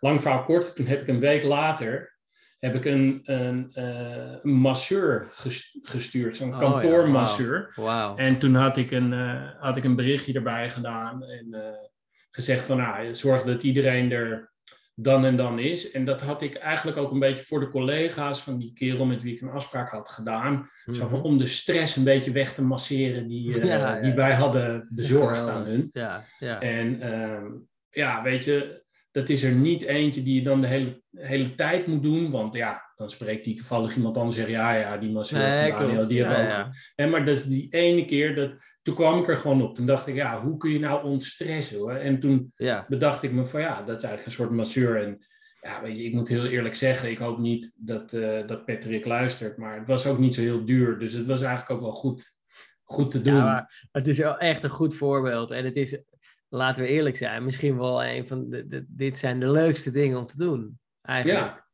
[0.00, 2.16] Lang verhaal kort, toen heb ik een week later
[2.58, 7.72] heb ik een, een, eh, een masseur ges- gestuurd, zo'n Oh ja, kantoormasseur.
[7.74, 8.16] Wauw.
[8.16, 11.88] En toen had ik een, eh, had ik een berichtje erbij gedaan en eh,
[12.30, 14.52] gezegd van nou, zorg dat iedereen er
[15.00, 15.90] dan en dan is.
[15.90, 19.22] En dat had ik eigenlijk ook een beetje voor de collega's van die kerel met
[19.22, 20.70] wie ik een afspraak had gedaan.
[20.92, 21.26] Zo van, Mhm.
[21.26, 24.00] om de stress een beetje weg te masseren die, eh, Ja, ja.
[24.00, 25.88] die wij hadden bezorgd aan hun.
[25.92, 26.60] Ja, ja.
[26.60, 27.46] En ehm,
[27.90, 31.86] ja, weet je, dat is er niet eentje die je dan de hele, hele tijd
[31.86, 32.30] moet doen.
[32.30, 36.04] Want ja, dan spreekt die toevallig iemand anders en zegt, ja, ja, die masseur Nee,
[36.04, 36.72] die hebben ook.
[36.94, 38.56] Hè, maar dat is die ene keer, dat,
[38.88, 39.74] toen kwam ik er gewoon op.
[39.74, 41.92] Toen dacht ik, ja, hoe kun je nou ontstressen hoor?
[41.92, 42.86] En toen ja.
[42.88, 45.02] bedacht ik me van, ja, dat is eigenlijk een soort masseur.
[45.02, 45.26] En
[45.60, 49.04] ja, weet je, ik moet heel eerlijk zeggen, ik hoop niet dat, eh, dat Patrick
[49.04, 49.56] luistert.
[49.56, 50.98] Maar het was ook niet zo heel duur.
[50.98, 52.36] Dus het was eigenlijk ook wel goed,
[52.82, 53.34] goed te doen.
[53.34, 55.50] Ja, maar het is wel echt een goed voorbeeld.
[55.50, 56.02] En het is,
[56.48, 60.18] laten we eerlijk zijn, misschien wel een van de, de- dit zijn de leukste dingen
[60.18, 60.78] om te doen.
[61.02, 61.46] Eigenlijk.
[61.46, 61.66] Ja.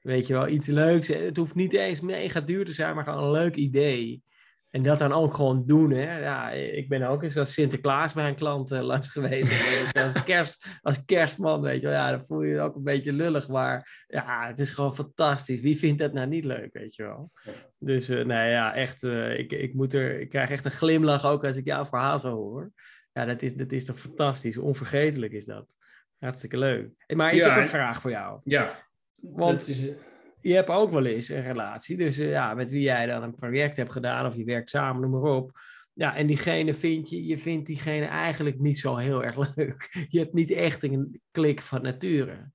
[0.00, 1.08] Weet je wel, iets leuks.
[1.08, 4.22] Het hoeft niet eens mega duur te zijn, maar gewoon een leuk idee.
[4.70, 5.90] En dat dan ook gewoon doen.
[5.90, 6.18] Hè?
[6.18, 9.94] Ja, ik ben ook eens als Sinterklaas bij een klant uh, langs geweest.
[10.04, 11.96] als, kerst, als kerstman, weet je wel.
[11.96, 13.48] Ja, dan voel je je ook een beetje lullig.
[13.48, 15.60] Maar ja, het is gewoon fantastisch.
[15.60, 17.30] Wie vindt dat nou niet leuk, weet je wel?
[17.78, 19.02] Dus uh, nee, ja, echt.
[19.02, 22.18] Uh, ik, ik, moet er, ik krijg echt een glimlach ook als ik jouw verhaal
[22.18, 22.70] zo hoor.
[23.12, 24.56] Ja, dat is, dat is toch fantastisch.
[24.56, 25.76] Onvergetelijk is dat.
[26.18, 26.90] Hartstikke leuk.
[27.14, 28.40] Maar ik heb een vraag voor jou.
[28.44, 28.86] Ja.
[29.20, 29.94] Want is...
[30.40, 31.96] je hebt ook wel eens een relatie.
[31.96, 35.00] Dus uh, ja, met wie jij dan een project hebt gedaan of je werkt samen,
[35.00, 35.60] noem maar op.
[35.92, 40.06] Ja, en diegene vind je, je vindt diegene eigenlijk niet zo heel erg leuk.
[40.08, 42.52] Je hebt niet echt een klik van nature.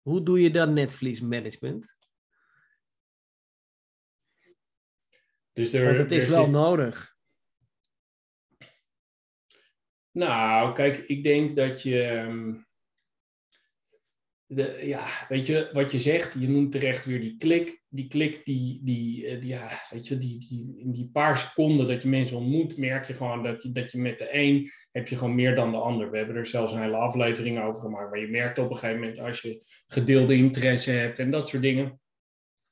[0.00, 1.98] Hoe doe je dan netvliesmanagement?
[5.52, 7.16] Dus er, Want het is wel nodig.
[10.10, 12.02] Nou, kijk, ik denk dat je.
[12.02, 12.54] Ehm,
[14.54, 17.82] de, ja, weet je, wat je zegt, je noemt terecht weer die klik.
[17.88, 21.86] Die klik, die, die, eh, die, ja, weet je, die, die, in die paar seconden
[21.86, 25.08] dat je mensen ontmoet, merk je gewoon dat je, dat je met de een heb
[25.08, 26.10] je gewoon meer dan de ander.
[26.10, 29.00] We hebben er zelfs een hele aflevering over gemaakt, maar je merkt op een gegeven
[29.00, 32.00] moment als je gedeelde interesse hebt en dat soort dingen.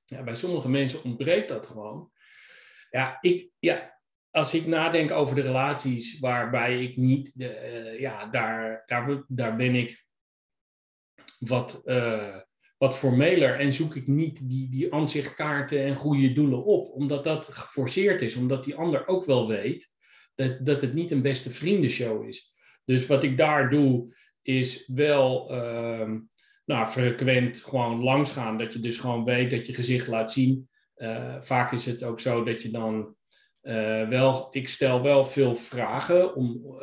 [0.05, 2.11] Ja, bij sommige mensen ontbreekt dat gewoon.
[2.91, 4.01] Ja, ik, ja,
[4.31, 9.57] als ik nadenk over de relaties waarbij ik niet, de, uh, ja, daar, daar, daar
[9.57, 10.09] ben ik
[11.41, 12.37] wat, uh,
[12.79, 17.47] wat formeler en zoek ik niet die, die aanzichtkaarten en goede doelen op, omdat dat
[17.47, 19.93] geforceerd is, omdat die ander ook wel weet
[20.35, 22.55] dat, dat het niet een beste vriendenshow is.
[22.85, 26.11] Dus wat ik daar doe, is wel uh,
[26.65, 30.69] nou, frequent gewoon langsgaan, dat je dus gewoon weet dat je gezicht laat zien.
[30.97, 33.17] Uh, vaak is het ook zo dat je dan
[33.63, 36.79] uh, wel, ik stel wel veel vragen, om,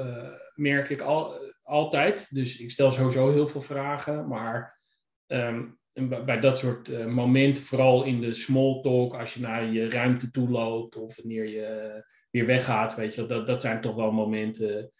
[0.55, 2.33] merk ik al, altijd.
[2.33, 4.27] Dus ik stel sowieso heel veel vragen.
[4.27, 4.79] Maar
[5.27, 5.79] um,
[6.25, 10.31] bij dat soort uh, momenten, vooral in de small talk, als je naar je ruimte
[10.31, 14.91] toe loopt of wanneer je weer weggaat, weet je, dat, dat zijn toch wel momenten.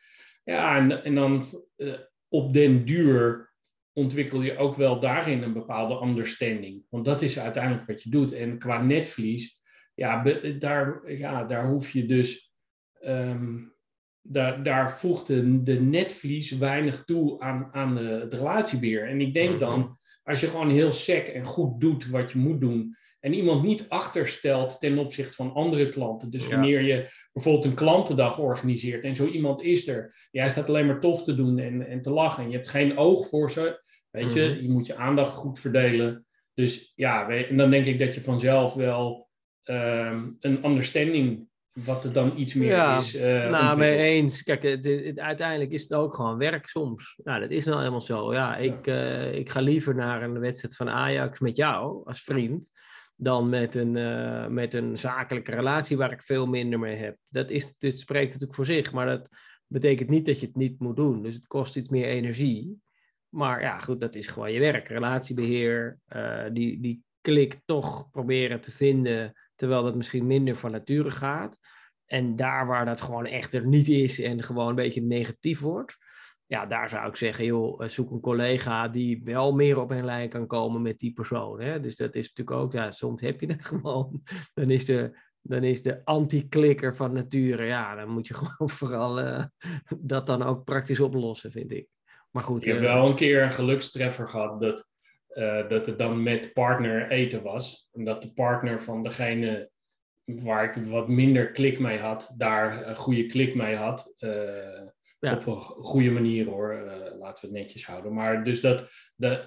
[0.43, 1.45] Ja, en, en dan
[1.77, 1.93] uh,
[2.27, 3.53] op den duur
[3.93, 6.83] ontwikkel je ook wel daarin een bepaalde understanding.
[6.89, 8.31] Want dat is uiteindelijk wat je doet.
[8.31, 9.61] En qua netvlies,
[9.93, 10.23] ja,
[10.59, 12.53] daar, ja, daar hoef je dus
[13.01, 13.75] um,
[14.29, 19.07] daar, daar voegt de, de netvlies weinig toe aan, aan de, het relatiebeheer.
[19.07, 19.59] En ik denk mhm.
[19.59, 23.63] dan, als je gewoon heel sec en goed doet wat je moet doen, en iemand
[23.63, 26.31] niet achterstelt ten opzichte van andere klanten.
[26.31, 30.85] Dus wanneer je bijvoorbeeld een klantendag organiseert en zo iemand is er, jij staat alleen
[30.85, 32.43] maar tof te doen en, en te lachen.
[32.43, 34.61] En je hebt geen oog voor ze, weet je, mhm.
[34.61, 36.25] je moet je aandacht goed verdelen.
[36.53, 39.29] Dus ja, en dan denk ik dat je vanzelf wel
[39.63, 41.47] um, een understanding
[41.85, 43.15] wat er dan iets meer is.
[43.15, 44.43] Uh, nou, mee eens.
[44.43, 47.19] Kijk, het, uiteindelijk is het ook gewoon werk soms.
[47.23, 48.33] Nou, dat is nou helemaal zo.
[48.33, 52.71] Ja, ik, Uh, ik ga liever naar een wedstrijd van Ajax met jou als vriend.
[53.15, 57.17] Dan met een, uh, met een zakelijke relatie waar ik veel minder mee heb.
[57.27, 59.29] Dat is, dit spreekt natuurlijk voor zich, maar dat
[59.67, 61.23] betekent niet dat je het niet moet doen.
[61.23, 62.81] Dus het kost iets meer energie.
[63.29, 64.87] Maar ja, goed, dat is gewoon je werk.
[64.87, 65.99] Relatiebeheer,
[66.51, 71.59] die, die klik toch proberen te vinden terwijl dat misschien minder van nature gaat.
[72.05, 75.97] En daar waar dat gewoon echt er niet is en gewoon een beetje negatief wordt,
[76.47, 80.05] ja, daar zou ik zeggen, joh, eh, zoek een collega die wel meer op een
[80.05, 81.61] lijn kan komen met die persoon.
[81.61, 81.79] Hè?
[81.79, 84.21] Dus dat is natuurlijk ook, ja, soms heb je dat gewoon.
[84.53, 89.19] Dan is de, dan is de anti-klikker van nature, ja, dan moet je gewoon vooral
[89.19, 89.43] uh,
[89.99, 91.87] dat dan ook praktisch oplossen, vind ik.
[92.31, 92.65] Maar goed.
[92.65, 94.87] Ik heb uh, wel een keer een gelukstreffer gehad dat
[95.37, 97.89] uh, dat het dan met partner eten was.
[97.93, 99.69] En dat de partner van degene
[100.25, 104.13] waar ik wat minder klik mee had, daar een goede klik mee had.
[104.19, 104.31] Uh,
[105.19, 105.35] ja.
[105.35, 108.13] Op een goede manier hoor, uh, laten we het netjes houden.
[108.13, 108.89] Maar dus dat,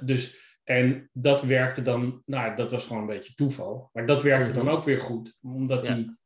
[0.01, 3.91] dus, en dat werkte dan, nou dat was gewoon een beetje toeval.
[3.93, 5.95] Maar dat werkte dan ook weer goed, omdat ja.
[5.95, 6.19] die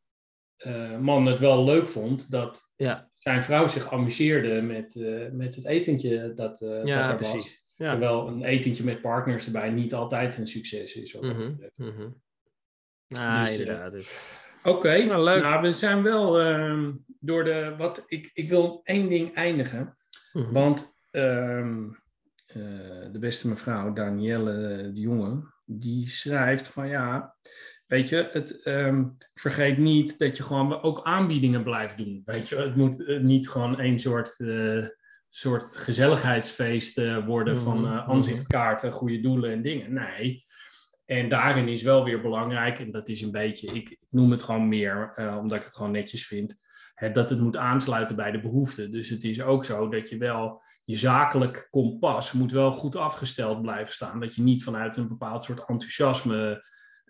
[0.99, 3.11] man het wel leuk vond dat ja.
[3.13, 4.95] zijn vrouw zich amuseerde met,
[5.33, 7.33] met het etentje dat, dat er precies.
[7.33, 7.64] was.
[7.77, 7.91] Ja.
[7.91, 11.15] Terwijl een etentje met partners erbij niet altijd een succes is.
[11.15, 11.71] Mm -hmm.
[11.77, 12.23] mm
[13.09, 13.93] Ah, dus, inderdaad.
[13.93, 14.19] Dus.
[14.63, 15.05] Oké, okay.
[15.05, 16.89] nou, nou, we zijn wel uh,
[17.21, 17.75] door de.
[17.79, 19.97] Wat, ik, ik wil één ding eindigen.
[20.33, 20.53] Mm -hmm.
[20.53, 27.37] Want uh, uh, de beste mevrouw, Danielle de Jonge, die schrijft van ja.
[27.87, 32.23] Weet je, het, um, vergeet niet dat je gewoon ook aanbiedingen blijft doen.
[32.25, 34.87] Weet je, het moet niet gewoon één soort uh,
[35.37, 39.93] soort gezelligheidsfeest uh, worden van uh, aanzichtkaarten, goede doelen en dingen.
[39.93, 40.45] Nee.
[41.05, 44.43] En daarin is wel weer belangrijk, en dat is een beetje, ik, ik noem het
[44.43, 46.57] gewoon meer, uh, omdat ik het gewoon netjes vind,
[46.95, 48.91] hè, dat het moet aansluiten bij de behoeften.
[48.91, 53.63] Dus het is ook zo dat je wel, je zakelijk kompas moet wel goed afgesteld
[53.63, 54.21] blijven staan.
[54.21, 56.65] Dat je niet vanuit een bepaald soort enthousiasme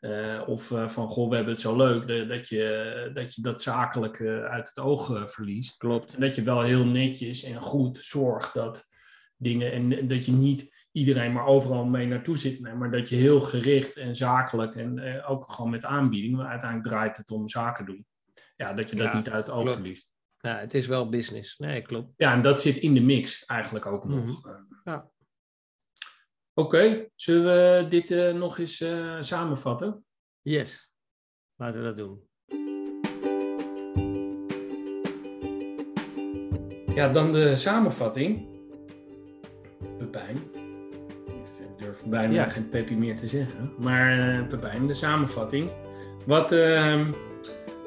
[0.05, 3.43] Uh, of uh, van, goh, we hebben het zo leuk, de, dat, je, dat je
[3.43, 5.77] dat zakelijk uh, uit het oog verliest.
[5.77, 6.15] Klopt.
[6.15, 8.89] En dat je wel heel netjes en goed zorgt dat
[9.37, 13.17] dingen, en dat je niet iedereen maar overal mee naartoe zit, nee, maar dat je
[13.17, 17.87] heel gericht en zakelijk en ook gewoon met aanbiedingen, maar uiteindelijk draait het om zaken
[17.87, 18.07] doen.
[18.57, 19.79] Ja, dat je dat Ja, niet uit het oog klopt.
[19.79, 20.13] verliest.
[20.39, 21.59] Ja, het is wel business.
[21.59, 22.13] Nee, klopt.
[22.17, 24.43] Ja, en dat zit in de mix eigenlijk ook nog.
[24.43, 24.63] Mhm.
[24.85, 25.11] Ja.
[26.55, 30.05] Oké, zullen we dit eh, nog eens eh, samenvatten?
[30.43, 30.93] Yes.
[31.57, 32.29] Laten we dat doen.
[36.95, 38.47] Ja, dan de samenvatting.
[39.97, 40.37] Pepijn.
[41.77, 42.45] Ik durf bijna Ja.
[42.45, 43.73] geen Peppy meer te zeggen.
[43.79, 45.71] Maar eh, Pepijn, de samenvatting.
[46.27, 47.13] Wat, ehm,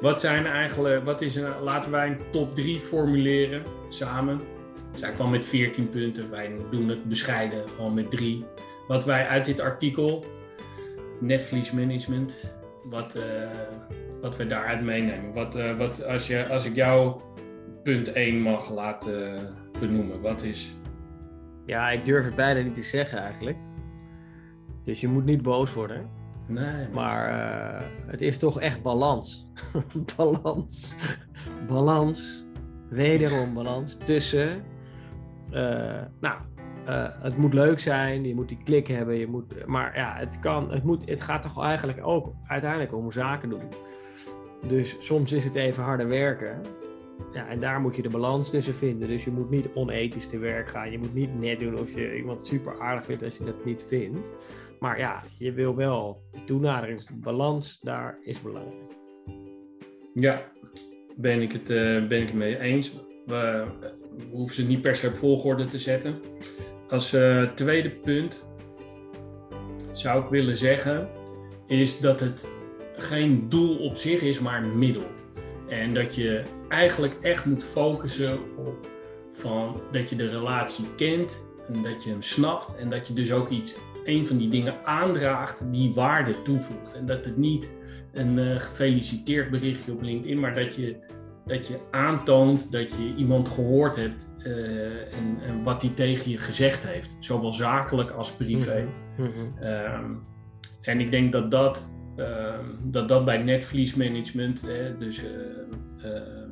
[0.00, 4.40] wat zijn eigenlijk, wat is laten wij een top 3 formuleren samen.
[4.98, 8.44] Zij kwam met 14 punten, wij doen het bescheiden, gewoon met 3.
[8.86, 10.24] Wat wij uit dit artikel,
[11.20, 13.24] Netflix Management, wat, eh,
[14.20, 15.32] wat we daaruit meenemen.
[15.32, 17.20] Wat, eh, wat, als, je, als ik jou
[17.82, 19.38] punt 1 mag laten
[19.80, 20.74] benoemen, wat is.
[21.64, 23.56] Ja, ik durf het bijna niet te zeggen eigenlijk.
[24.84, 26.10] Dus je moet niet boos worden.
[26.46, 29.50] Nee, Maar eh, het is toch echt balans.
[30.16, 30.94] balans.
[31.68, 32.46] balans.
[32.88, 34.76] Wederom balans tussen.
[35.50, 36.38] Eh, nou,
[36.84, 38.24] eh, het moet leuk zijn.
[38.24, 39.14] Je moet die klik hebben.
[39.14, 43.12] Je moet, maar ja, het, kan, het, moet, het gaat toch eigenlijk ook uiteindelijk om
[43.12, 43.68] zaken doen.
[44.68, 46.60] Dus soms is het even harder werken.
[47.32, 49.08] Ja, en daar moet je de balans tussen vinden.
[49.08, 50.90] Dus je moet niet onethisch te werk gaan.
[50.90, 53.84] Je moet niet net doen of je iemand super aardig vindt als je dat niet
[53.88, 54.34] vindt.
[54.80, 58.96] Maar ja, je wil wel de toenadering, de balans daar is belangrijk.
[60.14, 60.42] Ja,
[61.16, 63.00] ben ik het, eh, ben ik het mee eens.
[63.28, 63.64] We,
[64.16, 66.20] we hoeven ze niet per se op volgorde te zetten.
[66.88, 68.46] Als eh, tweede punt
[69.92, 71.08] zou ik willen zeggen,
[71.66, 72.48] is dat het
[72.96, 75.06] geen doel op zich is, maar een middel.
[75.68, 78.88] En dat je eigenlijk echt moet focussen op
[79.32, 83.32] van, dat je de relatie kent en dat je hem snapt en dat je dus
[83.32, 86.94] ook iets, een van die dingen aandraagt die waarde toevoegt.
[86.94, 87.70] En dat het niet
[88.12, 90.96] een eh, gefeliciteerd berichtje op LinkedIn, maar dat je,
[91.48, 96.38] dat je aantoont dat je iemand gehoord hebt eh, en, en wat die tegen je
[96.38, 98.88] gezegd heeft, zowel zakelijk als privé.
[99.60, 100.10] Ehm,
[100.82, 106.50] en ik denk dat dat, ehm, dat, dat bij Netflix management, hè, dus ehm, ehm,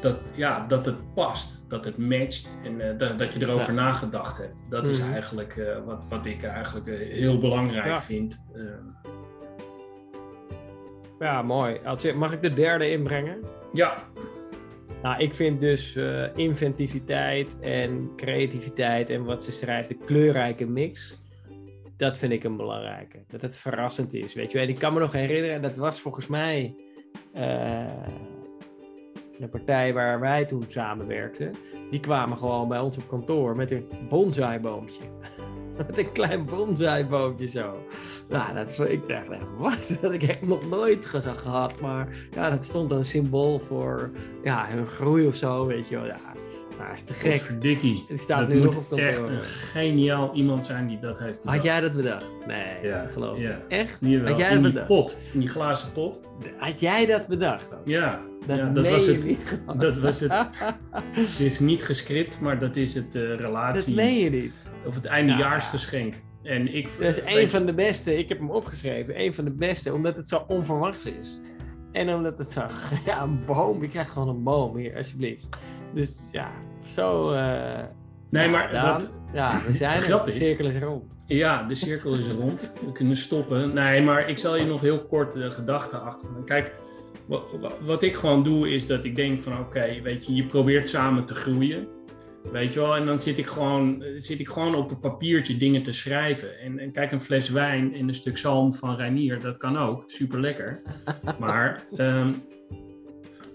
[0.00, 3.80] dat, ja, dat het past, dat het matcht en eh, dat, dat je erover Ja.
[3.82, 4.66] nagedacht hebt.
[4.68, 5.12] Dat is Mhm.
[5.12, 8.00] eigenlijk eh, wat, wat ik eigenlijk eh, heel belangrijk Ja.
[8.00, 8.46] vind.
[8.54, 8.86] Ehm,
[11.18, 11.80] Ja, mooi.
[12.16, 13.38] Mag ik de derde inbrengen?
[13.72, 13.96] Ja,
[15.02, 21.18] Nou, ik vind dus eh, inventiviteit en creativiteit en wat ze schrijft, de kleurrijke mix.
[21.96, 23.18] Dat vind ik een belangrijke.
[23.28, 24.34] Dat het verrassend is.
[24.34, 24.68] Weet je, wel.
[24.68, 26.74] ik kan me nog herinneren, dat was volgens mij
[27.32, 28.04] eh,
[29.38, 31.54] de partij waar wij toen samenwerkten.
[31.90, 35.02] Die kwamen gewoon bij ons op kantoor met een bonsaiboompje.
[35.86, 37.82] met een klein bonsaiboompje zo.
[38.28, 39.86] Nou, dat, ik dacht, nou, wat?
[39.88, 41.80] Dat had ik echt nog nooit ge- gehad.
[41.80, 44.10] Maar ja, dat stond dan symbool voor
[44.42, 46.04] ja, hun groei of zo, weet je wel.
[46.06, 46.16] Ja,
[46.78, 47.60] nou, is te gek.
[47.60, 48.04] Dikkie.
[48.08, 51.38] Het staat dat nu moet nog op echt een geniaal iemand zijn die dat heeft
[51.40, 51.56] bedacht.
[51.56, 52.30] Had jij dat bedacht?
[52.46, 53.42] Nee, Ja, geloof ik.
[53.42, 53.60] ja.
[53.68, 53.98] Echt?
[54.00, 54.88] Jawel, Had jij in dat die bedacht?
[54.88, 56.20] pot, in die glazen pot.
[56.56, 57.78] Had jij dat bedacht dan?
[57.84, 59.24] Ja, Dat, ja, dat meen was je het.
[59.26, 59.60] niet.
[59.78, 60.32] Dat was het.
[61.10, 63.94] Het is niet gescript, maar dat is het eh, relatie.
[63.94, 64.60] Dat meen je niet.
[64.88, 66.14] Of het eindejaarsgeschenk.
[66.42, 68.18] En ik, Dat is een van de beste.
[68.18, 69.20] Ik heb hem opgeschreven.
[69.20, 71.40] Een van de beste, omdat het zo onverwachts is.
[71.92, 72.62] En omdat het zo...
[73.06, 73.82] Ja, een boom.
[73.82, 75.46] Ik krijg gewoon een boom hier, alsjeblieft.
[75.94, 76.50] Dus ja,
[76.84, 77.32] zo...
[77.32, 77.84] eh,
[78.30, 80.24] Nee, ja, maar Daan, dat, Ja, we zijn er.
[80.24, 81.18] De cirkel is rond.
[81.26, 82.72] ja, de cirkel is rond.
[82.86, 83.74] We kunnen stoppen.
[83.74, 86.28] Nee, maar ik zal je nog heel kort de gedachten achter.
[86.44, 86.72] Kijk,
[87.26, 87.42] wat,
[87.84, 91.24] wat ik gewoon doe is dat ik denk van oké, weet je, je probeert samen
[91.24, 91.88] te groeien.
[92.42, 95.82] Weet je wel, en dan zit ik gewoon, zit ik gewoon op een papiertje dingen
[95.82, 96.60] te schrijven.
[96.60, 100.02] En, en kijk, een fles wijn en een stuk zalm van Reinier, dat kan ook.
[100.06, 100.82] Super lekker.
[101.38, 102.32] Maar, ehm,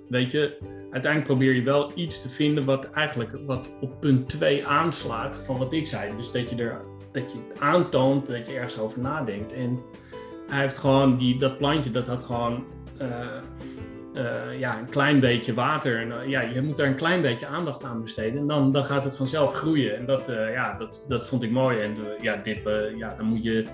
[0.10, 0.58] weet je,
[0.92, 5.58] uiteindelijk probeer je wel iets te vinden wat eigenlijk wat op punt 2 aanslaat van
[5.58, 6.16] wat ik zei.
[6.18, 6.82] Dus dat je er
[7.14, 9.54] dat je het aantoont dat je ergens over nadenkt.
[9.54, 9.80] En
[10.48, 12.66] hij heeft gewoon die, dat plantje, dat had gewoon
[12.98, 13.38] eh,
[14.14, 16.02] eh, ja, een klein beetje water.
[16.02, 18.40] En, eh, ja, je moet daar een klein beetje aandacht aan besteden.
[18.40, 19.98] En dan, dan gaat het vanzelf groeien.
[19.98, 21.80] En dat, eh, ja, dat, dat vond ik mooi.
[21.80, 22.62] En ja, dit,
[22.98, 23.66] ja, dan moet je,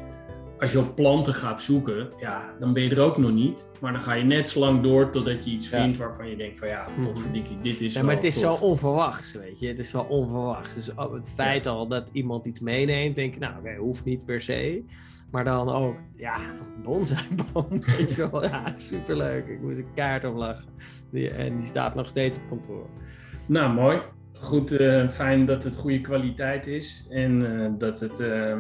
[0.59, 3.71] als je op planten gaat zoeken, ja, dan ben je er ook nog niet.
[3.81, 5.81] Maar dan ga je net zo lang door totdat je iets Ja.
[5.81, 8.57] vindt waarvan je denkt van ja, potverdikkie, dit is Ja, maar wel het is tof.
[8.59, 9.67] zo onverwachts, weet je.
[9.67, 10.73] Het is zo onverwachts.
[10.75, 14.41] Dus het feit al dat iemand iets meeneemt, denk ik, nou, oké, hoeft niet per
[14.41, 14.83] se.
[15.31, 16.35] Maar dan ook, ja,
[16.83, 18.43] bonsaiboom, weet je wel.
[18.43, 19.47] Ja, superleuk.
[19.47, 20.65] Ik moest een kaart op lachen.
[21.11, 22.85] Die, en die staat nog steeds op kantoor.
[23.45, 24.01] Nou, mooi.
[24.33, 28.57] Goed, uh, fijn dat het goede kwaliteit is en uh, dat het uh,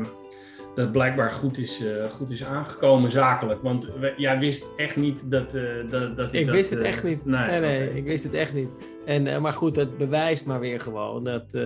[0.79, 3.61] dat blijkbaar goed is, goed is aangekomen zakelijk.
[3.61, 5.51] Want we, jij wist echt niet dat,
[5.89, 6.45] dat, dat ik.
[6.45, 7.25] dat, wist het echt niet.
[7.25, 7.97] Nee, nee, nee okay.
[7.97, 8.69] ik wist het echt niet.
[9.05, 11.57] En, maar goed, dat bewijst maar weer gewoon dat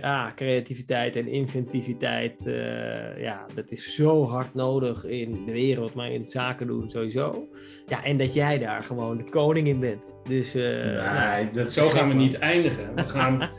[0.00, 6.10] ah, creativiteit en inventiviteit, uh, ja, dat is zo hard nodig in de wereld, maar
[6.10, 7.48] in het zaken doen sowieso.
[7.86, 10.14] Ja, en dat jij daar gewoon de koning in bent.
[10.28, 12.94] Dus, uh, nee, nou, dat, zo gaan we niet eindigen.
[12.94, 13.50] We gaan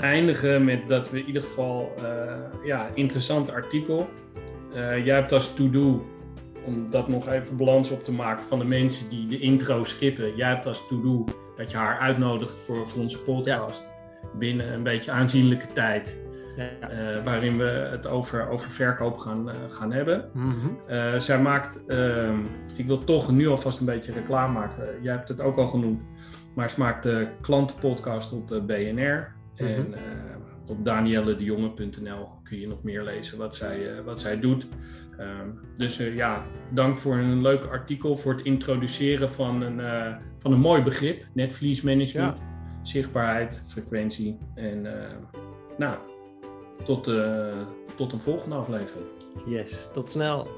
[0.00, 2.32] eindigen met dat we in ieder geval, uh,
[2.64, 4.08] ja, interessant artikel.
[5.04, 6.06] jij hebt als to-do,
[6.64, 10.36] om dat nog even balans op te maken van de mensen die de intro skippen.
[10.36, 11.24] Jij hebt als to-do
[11.56, 13.84] dat je haar uitnodigt voor, voor onze podcast.
[13.84, 13.95] Ja
[14.34, 16.24] binnen een beetje aanzienlijke tijd.
[16.56, 17.14] Ja.
[17.16, 20.30] Uh, waarin we het over, over verkoop gaan, uh, gaan hebben.
[20.32, 20.78] Mm -hmm.
[20.90, 22.38] uh, zij maakt, ehm,
[22.76, 25.02] ik wil toch nu alvast een beetje reclame maken.
[25.02, 26.02] Jij hebt het ook al genoemd,
[26.54, 29.34] maar ze maakt de klantenpodcast op BNR.
[29.58, 29.66] Mm -hmm.
[29.66, 29.94] En
[30.66, 34.66] op danielledejonge.nl kun je nog meer lezen wat zij, wat zij doet.
[35.18, 39.80] Ehm, dus ja, dank voor een leuk artikel, voor het introduceren van een,
[40.38, 42.36] van een mooi begrip, netvlies management.
[42.36, 42.55] Ja
[42.88, 44.38] zichtbaarheid, frequentie.
[44.54, 44.92] En uh,
[45.78, 45.98] nou,
[46.84, 47.66] tot, uh,
[47.96, 49.06] tot een volgende aflevering.
[49.46, 50.48] Yes, tot snel.